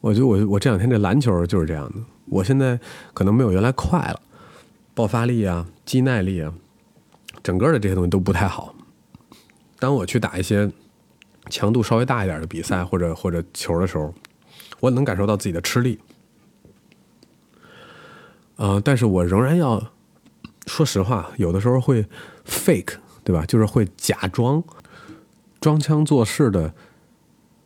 [0.00, 1.94] 我觉得我我这两天这篮球就是这样的。
[2.26, 2.78] 我现在
[3.12, 4.20] 可能没有原来快了，
[4.94, 6.54] 爆发力啊、肌耐力啊，
[7.42, 8.74] 整个的这些东西都不太好。
[9.78, 10.70] 当我去打一些
[11.50, 14.14] 强度稍微大一点的比赛或者或者球的时候，
[14.80, 15.98] 我能感受到自己的吃力。
[18.56, 19.92] 呃，但是我仍然要
[20.66, 22.06] 说实话，有的时候会
[22.46, 23.44] fake，对吧？
[23.46, 24.62] 就是会假装
[25.60, 26.72] 装腔作势的。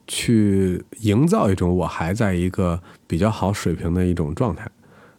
[0.08, 4.70] 去营造一种我还在一个比较好水平的一种状态，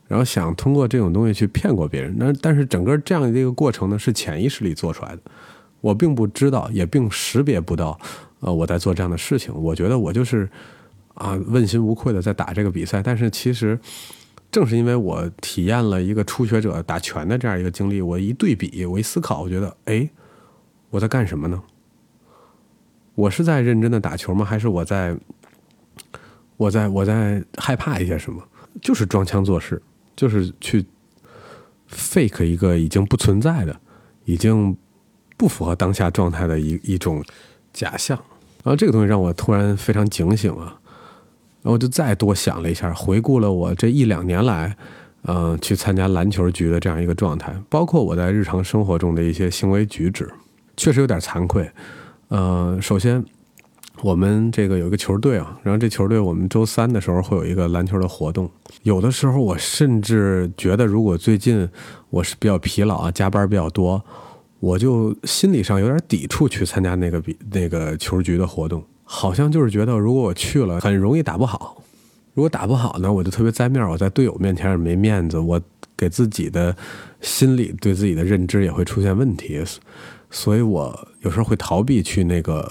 [0.07, 2.15] 然后想通过这种东西去骗过别人。
[2.17, 5.21] 那但是整个这样的一个过程呢，是潜意识里做出来的，
[5.81, 7.99] 我并不知道，也并识别不到，
[8.39, 9.53] 呃，我在做这样的事情。
[9.53, 10.49] 我觉得我就是
[11.15, 13.03] 啊，问心无愧的在打这个比赛。
[13.03, 13.77] 但是其实
[14.49, 20.09] 正是因为我体验了一个初学者打拳的这样一个经历，我一对比，我一思考，我觉得，哎，
[20.89, 21.61] 我在干什么呢？
[23.15, 24.45] 我是在认真的打球吗？
[24.45, 25.17] 还是我在，
[26.55, 28.41] 我在我在害怕一些什么？
[28.79, 29.81] 就是装腔作势，
[30.17, 30.85] 就是去
[31.89, 33.79] fake 一个已经不存在的、
[34.25, 34.75] 已经
[35.37, 37.23] 不符合当下状态的一一种
[37.71, 38.17] 假象。
[38.63, 40.75] 然后这个东西让我突然非常警醒啊！
[41.61, 44.75] 然后我就再多想了一下，回顾了我这一两年来，
[45.23, 50.29] 嗯，去参加篮球局的这样一个状态，包括我在日常生活中的一些行为举止，
[50.75, 51.69] 确实有点惭愧。
[52.27, 53.23] 呃，首先，
[54.01, 58.49] 我们这个有一个球队啊，然后这球队我们周三的时候会有一个篮球的活动。
[58.83, 61.67] 有的时候我甚至觉得，如果最近
[62.09, 64.03] 我是比较疲劳啊，加班比较多，
[64.59, 71.81] 我就心理上有点抵触去参加那个比那个球局的活动，好像就是觉得如果我去了，很容易打不好。
[72.33, 75.59] 如果打不好呢，我就特别栽面，我在队友面前也没面子，我
[75.97, 76.75] 给自己的
[77.19, 79.59] 心理对自己的认知也会出现问题。
[80.29, 82.69] 所以我有时候会逃避去那个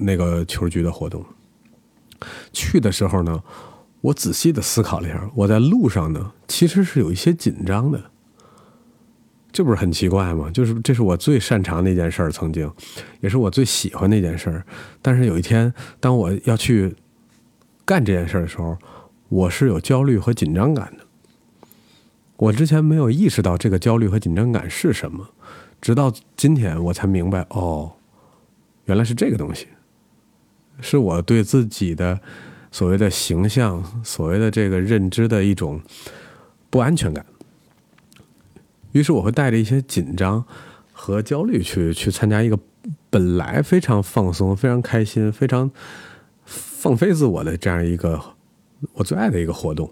[0.00, 1.24] 那个球局的活动。
[2.52, 3.42] 去的时候呢，
[4.00, 8.10] 我仔细的思考了一下，我在路上呢其实是有一些紧张的。
[9.52, 10.50] 这不是很奇怪吗？
[10.50, 12.70] 就是这是我最擅长的一件事儿，曾经
[13.20, 14.64] 也是我最喜欢的一件事儿。
[15.00, 16.94] 但是有一天，当我要去
[17.84, 18.76] 干这件事儿的时候，
[19.30, 21.04] 我是有焦虑和紧张感的。
[22.36, 25.26] 我之前没有意识到这个焦虑和紧张感是什么。
[25.80, 27.92] 直到今天，我才明白，哦，
[28.84, 29.68] 原来是这个东西，
[30.80, 32.20] 是我对自己的
[32.70, 35.80] 所谓的形象、所谓的这个认知的一种
[36.70, 37.24] 不安全感。
[38.92, 40.44] 于是，我会带着一些紧张
[40.92, 42.58] 和焦虑去去参加一个
[43.10, 45.70] 本来非常放松、非常开心、非常
[46.44, 48.20] 放飞自我的这样一个
[48.94, 49.90] 我最爱的一个活动。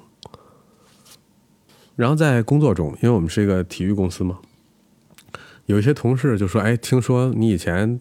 [1.97, 4.38] 然后在工作中，因为我们是一个体育公司嘛。
[5.66, 8.01] 有一些同事就说：“哎，听说你以前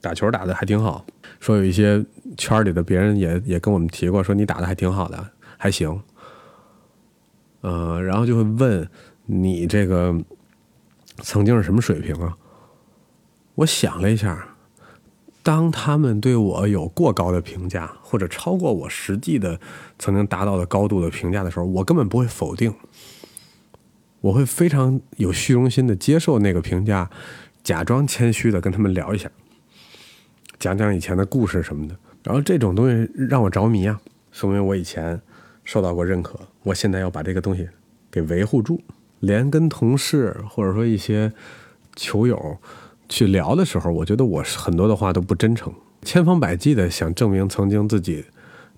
[0.00, 1.06] 打球打的还挺好，
[1.40, 2.04] 说有一些
[2.36, 6.00] 圈里的别人也也跟我们提过，说你打的还挺好的，还行。”
[7.62, 8.86] 呃，然后就会问
[9.24, 10.14] 你这个
[11.22, 12.36] 曾经是什么水平啊？
[13.54, 14.48] 我想了一下，
[15.42, 19.58] 当他们对我有过高的评价，或者超过我实际的
[19.98, 22.74] 曾经达到的高度的评价的时候，我根本不会否定。
[24.20, 27.10] 我会非常有虚荣心的接受那个评价，
[27.62, 29.30] 假装谦虚的跟他们聊一下，
[30.58, 31.96] 讲讲以前的故事什么的。
[32.22, 34.00] 然后这种东西让我着迷啊，
[34.32, 35.20] 说明我以前
[35.64, 36.38] 受到过认可。
[36.62, 37.68] 我现在要把这个东西
[38.10, 38.80] 给维护住。
[39.20, 41.32] 连跟同事或者说一些
[41.96, 42.58] 球友
[43.08, 48.24] 去聊的时候，我觉得我很多的话都不真诚，千方百计的想证明曾经自己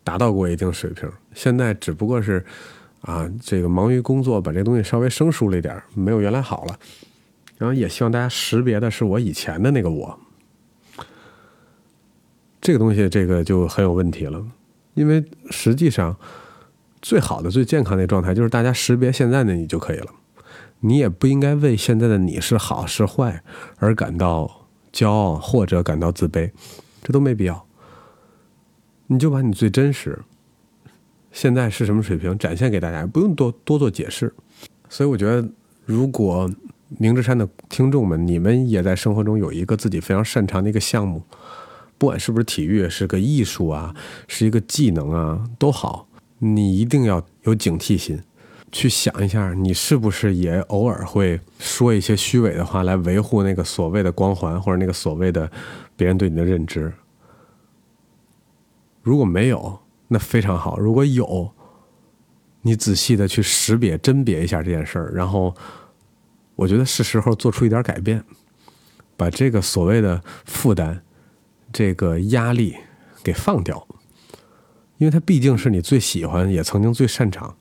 [0.04, 2.44] 达到过一定水平，现在只不过是。
[3.02, 6.76] 啊，这个忙于工作，把这东西稍微生疏了一点，没有原来好了。
[7.56, 10.18] 然后也希望大家识别的是我以前的那个我。
[12.66, 14.44] 这个东西，这个就很有问题了，
[14.94, 16.16] 因为实际上
[17.00, 20.08] 最好的、最健康的状态就是大家识别现在的你就可以了。
[20.80, 23.44] 你也不应该为现在的你是好是坏
[23.76, 26.50] 而感到骄傲或者感到自卑，
[27.04, 27.64] 这都没必要。
[29.06, 30.18] 你就把你最真实。
[31.30, 32.36] 现在是什么水平？
[32.36, 34.34] 展现给大家，不用多多做解释。
[34.88, 35.48] 所以我觉得，
[35.84, 36.50] 如果
[36.98, 41.22] 明之山的听众们，你们也在生活中有一个自己非常擅长的一个项目，
[41.98, 43.94] 不管是不是体育，是个艺术啊，
[44.28, 46.06] 是一个技能啊，都好，
[46.38, 48.22] 你一定要有警惕心，
[48.70, 55.50] 去想一下，你是不是也偶尔会说一些虚伪的话来维护那个所谓的光环，或者那个所谓的
[55.96, 56.92] 别人对你的认知。
[59.02, 59.78] 如果没有，
[60.08, 61.50] 那非常好；如果有，
[62.62, 65.54] 你仔细的去识别、甄别一下这件事儿，然后，
[66.56, 68.24] 我觉得是时候做出一点改变，
[69.16, 71.00] 把这个所谓的负担、
[71.76, 72.74] 这个压力
[73.22, 73.86] 给放掉，
[74.96, 77.54] 因为它毕竟是你最喜欢，也曾经最擅长，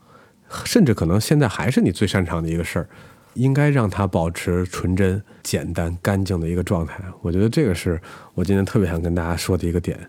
[0.64, 2.88] 甚至可能现在还是你最擅长的一个事儿，
[3.34, 7.04] 应该让它保持纯真、简单、干净的一个状态。
[7.22, 8.02] 我觉得这个是
[8.36, 10.00] 我今天特别想跟大家说的一个点。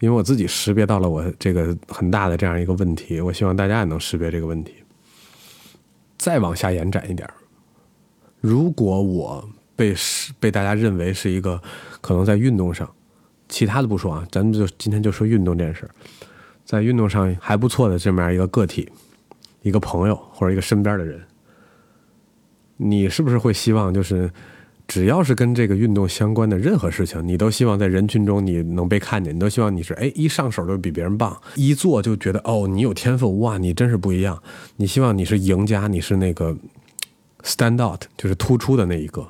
[0.00, 4.74] 因为我自己识别到了我这个很大的这样一个问题，我希望大家也能识别这个问题。
[6.18, 7.26] 再往下延展一点，
[8.38, 9.94] 如果我被
[10.38, 11.58] 被大家认为是一个
[12.02, 12.86] 可能在运动上，
[13.48, 15.88] 其他的不说啊，咱们就今天就说运动这件事，
[16.64, 18.90] 在运动上还不错的这么样一个个体，
[19.62, 21.20] 一个朋友或者一个身边的人，
[22.76, 24.30] 你是不是会希望就是？
[24.88, 34.40] 只要是跟这个运动相关的任何事情，你都希望在人群中你能被看见，你都希望你是哎一上手就比别人棒，一做就觉得哦你有天赋哇你真是不一样，
[34.76, 36.56] 你希望你是赢家，你是那个
[37.42, 39.26] stand out 就是突出的那一个，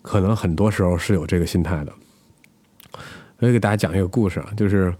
[0.00, 1.92] 可能很多时候是有这个心态的。
[3.44, 4.90] 我也给大家讲一个故事啊，就是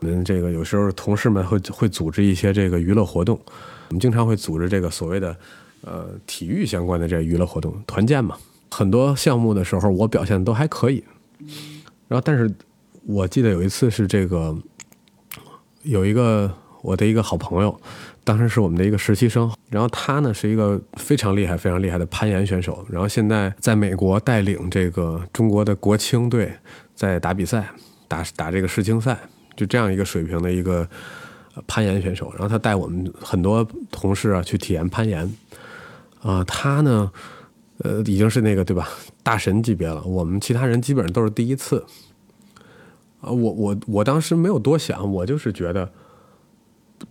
[0.00, 3.38] 我们这个有时候同事们会会组织一些这个娱乐活动，
[3.88, 5.36] 我们经常会组织这个所谓的
[5.82, 8.34] 呃体育相关的这娱乐活动，团建嘛。
[8.70, 11.04] 很多项目的时候，我表现都还可以。
[12.08, 12.50] 然后，但是
[13.04, 14.56] 我记得有一次是这个，
[15.82, 17.78] 有一个我的一个好朋友，
[18.24, 19.52] 当时是我们的一个实习生。
[19.68, 22.82] 然后他呢是一个非常厉害、非常厉害的攀岩选手。
[22.88, 26.52] 然后现在在美国带领这个中国的国青队
[27.02, 27.68] 在打比赛，
[28.06, 29.18] 打打这个世青赛，
[29.56, 30.88] 就这样一个水平的一个
[31.66, 32.30] 攀岩选手。
[32.30, 35.28] 然后他带我们很多同事啊去体验攀岩。
[36.20, 37.10] 啊，他呢。
[37.78, 38.88] 呃，已经是那个对吧？
[39.24, 40.00] 大神级别了。
[40.04, 41.84] 我们其他人基本上都是第一次。
[43.20, 45.90] 啊，我我我当时没有多想，我就是觉得，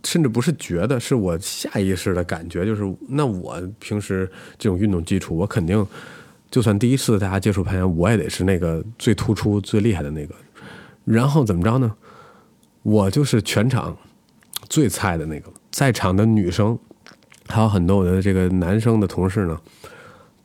[0.02, 5.86] 甚至不是觉得，是我下意识的感觉，就是那我平时这种运动基础，我肯定
[6.52, 10.32] 就算第一次大家接触攀岩，我也得是那个最突出、最厉害的那个。
[11.04, 11.92] 然后怎么着呢？
[12.84, 13.96] 我就是全场
[14.68, 15.50] 最菜的那个。
[15.70, 16.78] 在场的女生
[17.48, 19.58] 还有很多我的这个男生的同事呢。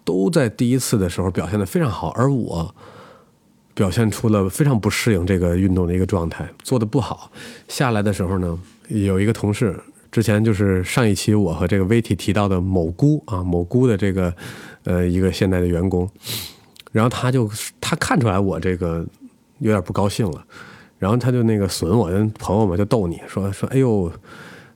[0.06, 2.74] 都在第一次的时候表现的非常好，而我
[3.74, 7.30] 表现出了非常不适应这个运动的一个状态，做的不好。
[7.68, 9.78] 下来的时候呢，有一个同事，
[10.10, 14.34] 之前就是上一期我和这个 VT 提到的某姑啊，某姑的这个
[14.88, 16.10] 呃一个现在的员工，
[16.94, 17.50] 然后他就
[17.82, 19.06] 他看出来我这个
[19.60, 20.46] 有点不高兴了，
[20.98, 24.10] 然后他就那个损我的朋友嘛，就逗你说说，哎呦，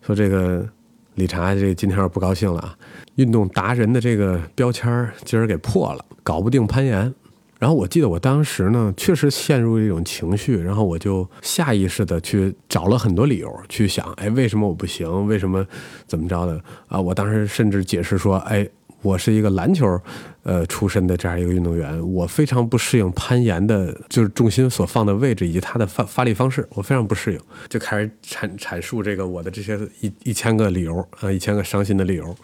[0.02, 0.68] 说这个
[1.16, 2.78] 理查这今天要不高兴了啊。
[3.16, 7.14] 运动达人的这个标签今儿给破了，搞不定攀岩。
[7.60, 15.28] 然后我记得我当时呢，确实陷入一种情绪，然后我就下意识的去找了很多理由，去想，哎，为什么我不行？
[15.28, 15.64] 为什么
[16.08, 16.60] 怎么着的？
[16.88, 18.68] 啊，我当时甚至解释说，哎，
[19.02, 20.00] 我是一个篮球
[20.44, 32.36] 呃出身的这样一个运动员，我非常不适应攀岩的，就是重心所放的位置以及它的发发力方式，我非常不适应，就开始阐阐述这个我的这些一 一千个理由啊，一千个伤心的理由。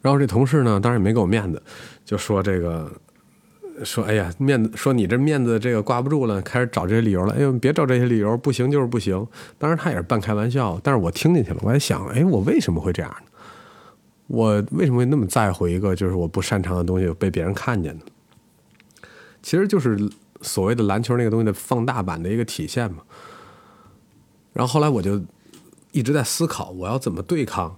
[0.00, 1.62] 然后这同事呢，当然也没给我面子，
[2.04, 2.90] 就说这个，
[3.84, 7.34] 说哎呀，面子，说你这面子这个挂不住了，开始找这些理由了。
[7.34, 9.24] 哎呦，别找这些理由，不行就是不行。
[9.58, 11.58] 当然他也是半开玩笑，但是我听进去了。
[11.62, 13.31] 我在想，哎，我为什么会这样呢？
[14.26, 18.04] 我为什么会那么在乎一个就是我不擅长的东西被别人看见呢？
[19.42, 19.98] 其实就是
[20.40, 23.02] 所谓的篮球那个东西的放大版的一个体现嘛。
[24.52, 25.22] 然后后来我就
[25.90, 27.76] 一直在思考，我要怎么对抗。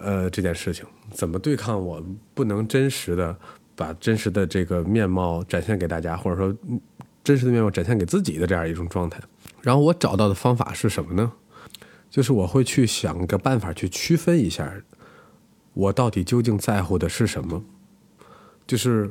[0.00, 1.84] 呃，这件事情怎么对抗？
[1.84, 2.00] 我
[2.32, 3.36] 不能真实的
[3.74, 6.56] 把真实的这个面貌展现给大家，或者说
[7.24, 9.20] 真实的面貌展现给自己的这样一种状态。
[9.60, 11.32] 然后我找到的方法是什么呢？
[12.08, 14.72] 就是我会去想个办法去区分一下，
[15.78, 17.62] 我到底究竟在乎的是什么。
[18.66, 19.08] 就是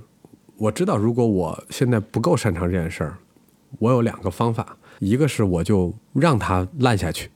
[0.57, 3.17] 我知道，如果我现在不够擅长这件事儿，
[3.79, 7.31] 我有两个方法，一个是我就让它烂下去。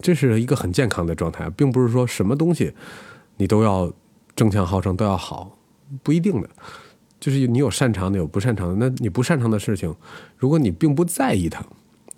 [0.00, 2.74] 这是一个很健康的状态，并不是说什么东西
[3.36, 3.92] 你都要
[4.34, 5.56] 争强好胜都要好，
[6.02, 6.50] 不一定的。
[7.20, 8.74] 就是你有擅长的，有不擅长的。
[8.74, 9.94] 那你不擅长的事情，
[10.36, 11.64] 如果你并不在意它，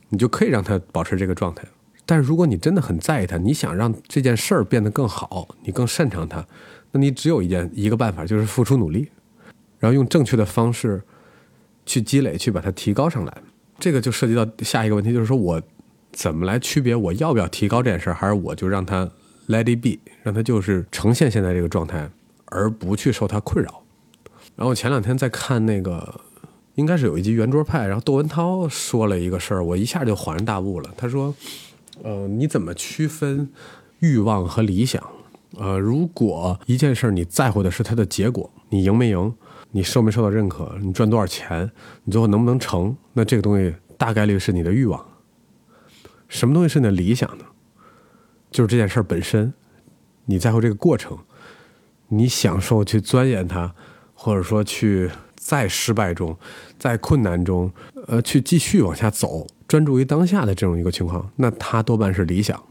[0.09, 1.68] 你就可以让它保持这个状态。
[2.13, 6.47] 但是如果你真的很在意它，你想让这件事儿变得更好，你更擅长它，
[6.91, 9.09] 那你只有一件一个办法，就是付出努力，
[9.79, 11.03] 然后用正确的方式
[11.87, 13.35] 去积累，去把它提高上来。
[13.79, 15.63] 这个就涉及到下一个问题，就是说我
[16.13, 19.11] 怎么来区别我要不要提高这件事儿，还是我就让它
[19.49, 22.11] let it be，让它就是呈现现在这个状态，
[22.45, 23.83] 而不去受它困扰。
[24.55, 26.21] 然后前两天在看那个，
[26.75, 30.91] 应该是有一集圆桌派，然后窦文涛说了一个事儿，我一下就恍然大悟了。
[30.95, 31.35] 他说
[32.03, 33.50] ：“呃，你怎么区分
[34.00, 35.03] 欲望和理想？
[35.57, 39.34] 呃，如果一件事你在乎的是它的结果，你赢没赢？”
[39.74, 40.76] 你受没受到认可？
[40.82, 41.70] 你赚多少钱？
[42.05, 42.94] 你最后能不能成？
[43.14, 45.03] 那这个东西大概率是你的欲望。
[46.28, 47.44] 什么东西是你的理想呢？
[48.50, 49.55] 就是这件事本身，
[50.26, 51.16] 你在乎这个过程，
[52.09, 53.74] 你享受去钻研它，
[54.12, 56.36] 或者说去在失败中、
[56.78, 57.72] 在困难中，
[58.09, 62.62] 呃，去继续往下走，专注于当下的这种一个情况，那它多半是理想。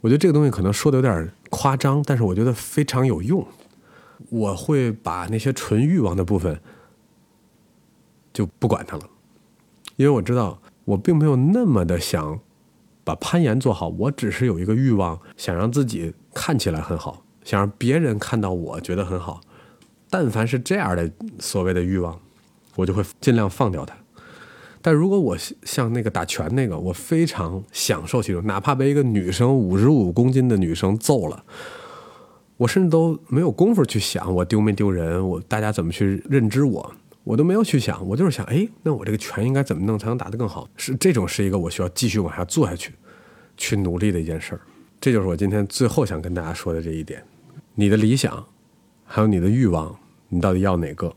[0.00, 3.44] 我觉得这个东西可能说的有点夸张，但是我觉得非常有用。
[4.30, 6.60] 我会把那些纯欲望的部分
[8.32, 9.02] 就不管它了，
[9.96, 12.38] 因为我知道我并没有那么的想
[13.02, 19.40] 把攀岩做好，我只是有一个欲望，想让自己看起来很好，想让别人看到我觉得很好。
[20.08, 22.20] 但凡是这样的所谓的欲望，
[22.76, 23.96] 我就会尽量放掉它。
[24.86, 31.42] 但如果我像那个打拳那个，我非常享受其中，哪怕被一个女生五十五公斤的女生揍了。
[32.58, 38.06] 我甚至都没有功夫去想我丢没丢人，我大家怎么去认知我，我都没有去想。
[38.06, 40.68] 我就是想，哎，那我这个拳应该怎么弄才能打得更好？
[40.76, 42.92] 是这种是一个我需要继续往下做下去，
[43.56, 44.60] 去努力的一件事儿。
[45.00, 47.24] 这就是我今天最后想跟大家说的这一点：
[47.74, 48.44] 你的理想，
[49.06, 51.10] 还有你的欲望，你到底要哪个？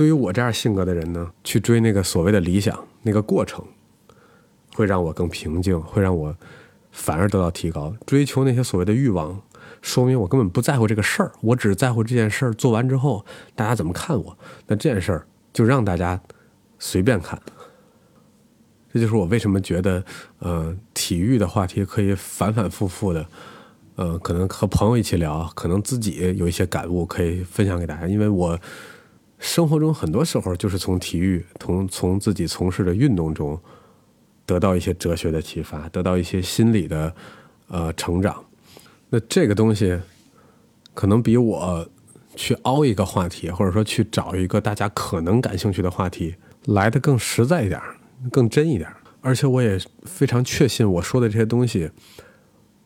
[0.00, 3.62] 对于我这样性格的人呢，去追那个所谓的理想，那个过程
[4.74, 6.34] 会让我更平静，会让我
[6.90, 7.94] 反而得到提高。
[8.06, 9.38] 追求那些所谓的欲望。
[9.82, 14.38] 说明我根本不在乎这个事儿，我只在乎这件事儿做完之后大家怎么看我。
[14.68, 16.18] 那这件事儿就让大家
[16.78, 17.38] 随便看。
[18.94, 20.02] 这就是我为什么觉得，
[20.38, 23.26] 呃，体育的话题可以反反复复的，
[23.96, 28.06] 呃，可能和朋友一起聊，可能自己有一些感悟可以分享给大家。
[28.06, 28.58] 因为我
[29.40, 33.58] 生活中很多时候就是从体育，从从自己从事的运动中
[34.46, 37.12] 得到一些哲学的启发，得到一些心理的
[37.68, 38.44] 呃成长。
[39.08, 39.98] 那这个东西，
[40.92, 41.88] 可能比我
[42.36, 46.34] 去凹一个话题，或者说去找一个大家可能感兴趣的话题
[46.66, 47.80] 来的更实在一点，
[48.30, 48.88] 更真一点。
[49.22, 51.90] 而且我也非常确信，我说的这些东西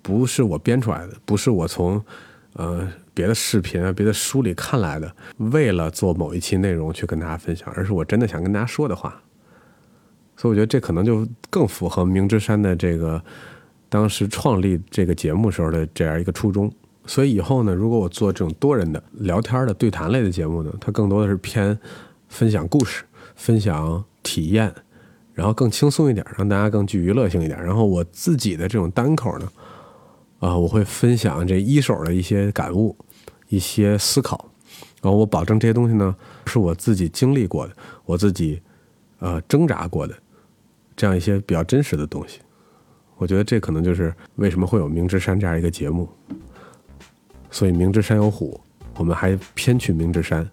[0.02, 2.02] 不是我编出来的，不是我从
[2.54, 9.22] 呃别的视频啊、别的书里看来的，为了做某一期内容去跟大家分享，而是我真的想跟大家说的话。
[10.36, 13.22] 所以我觉得这可能就更符合明之山的这个。
[13.86, 16.68] 当时创立这个节目时候的这样一个初衷，
[17.06, 21.78] 所以以后呢，如果我做这种多人的聊天的对谈类的节目呢，它更多的是偏
[22.28, 23.04] 分享故事、
[23.36, 24.74] 分享体验，
[25.32, 27.62] 然后更轻松一点，让大家更具娱乐性一点。
[27.62, 29.48] 然后我自己的这种单口呢，
[30.44, 32.94] 啊，我会分享这一手的一些感悟、
[33.48, 34.46] 一些思考，
[35.00, 36.14] 然后我保证这些东西呢
[36.44, 37.74] 是我自己经历过的、
[38.04, 38.60] 我自己
[39.20, 40.14] 呃挣扎过的
[40.94, 42.40] 这样一些比较真实的东西。
[43.16, 46.06] 我觉得这可能就是为什么会有明之山这样一个节目。
[47.50, 48.60] 所以明之山有虎，
[48.98, 50.46] 我们还偏去明之山，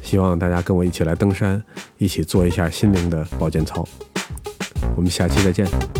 [0.00, 1.62] 希望大家跟我一起来登山，
[1.98, 3.86] 一起做一下心灵的保健操。
[4.96, 5.99] 我们下期再见。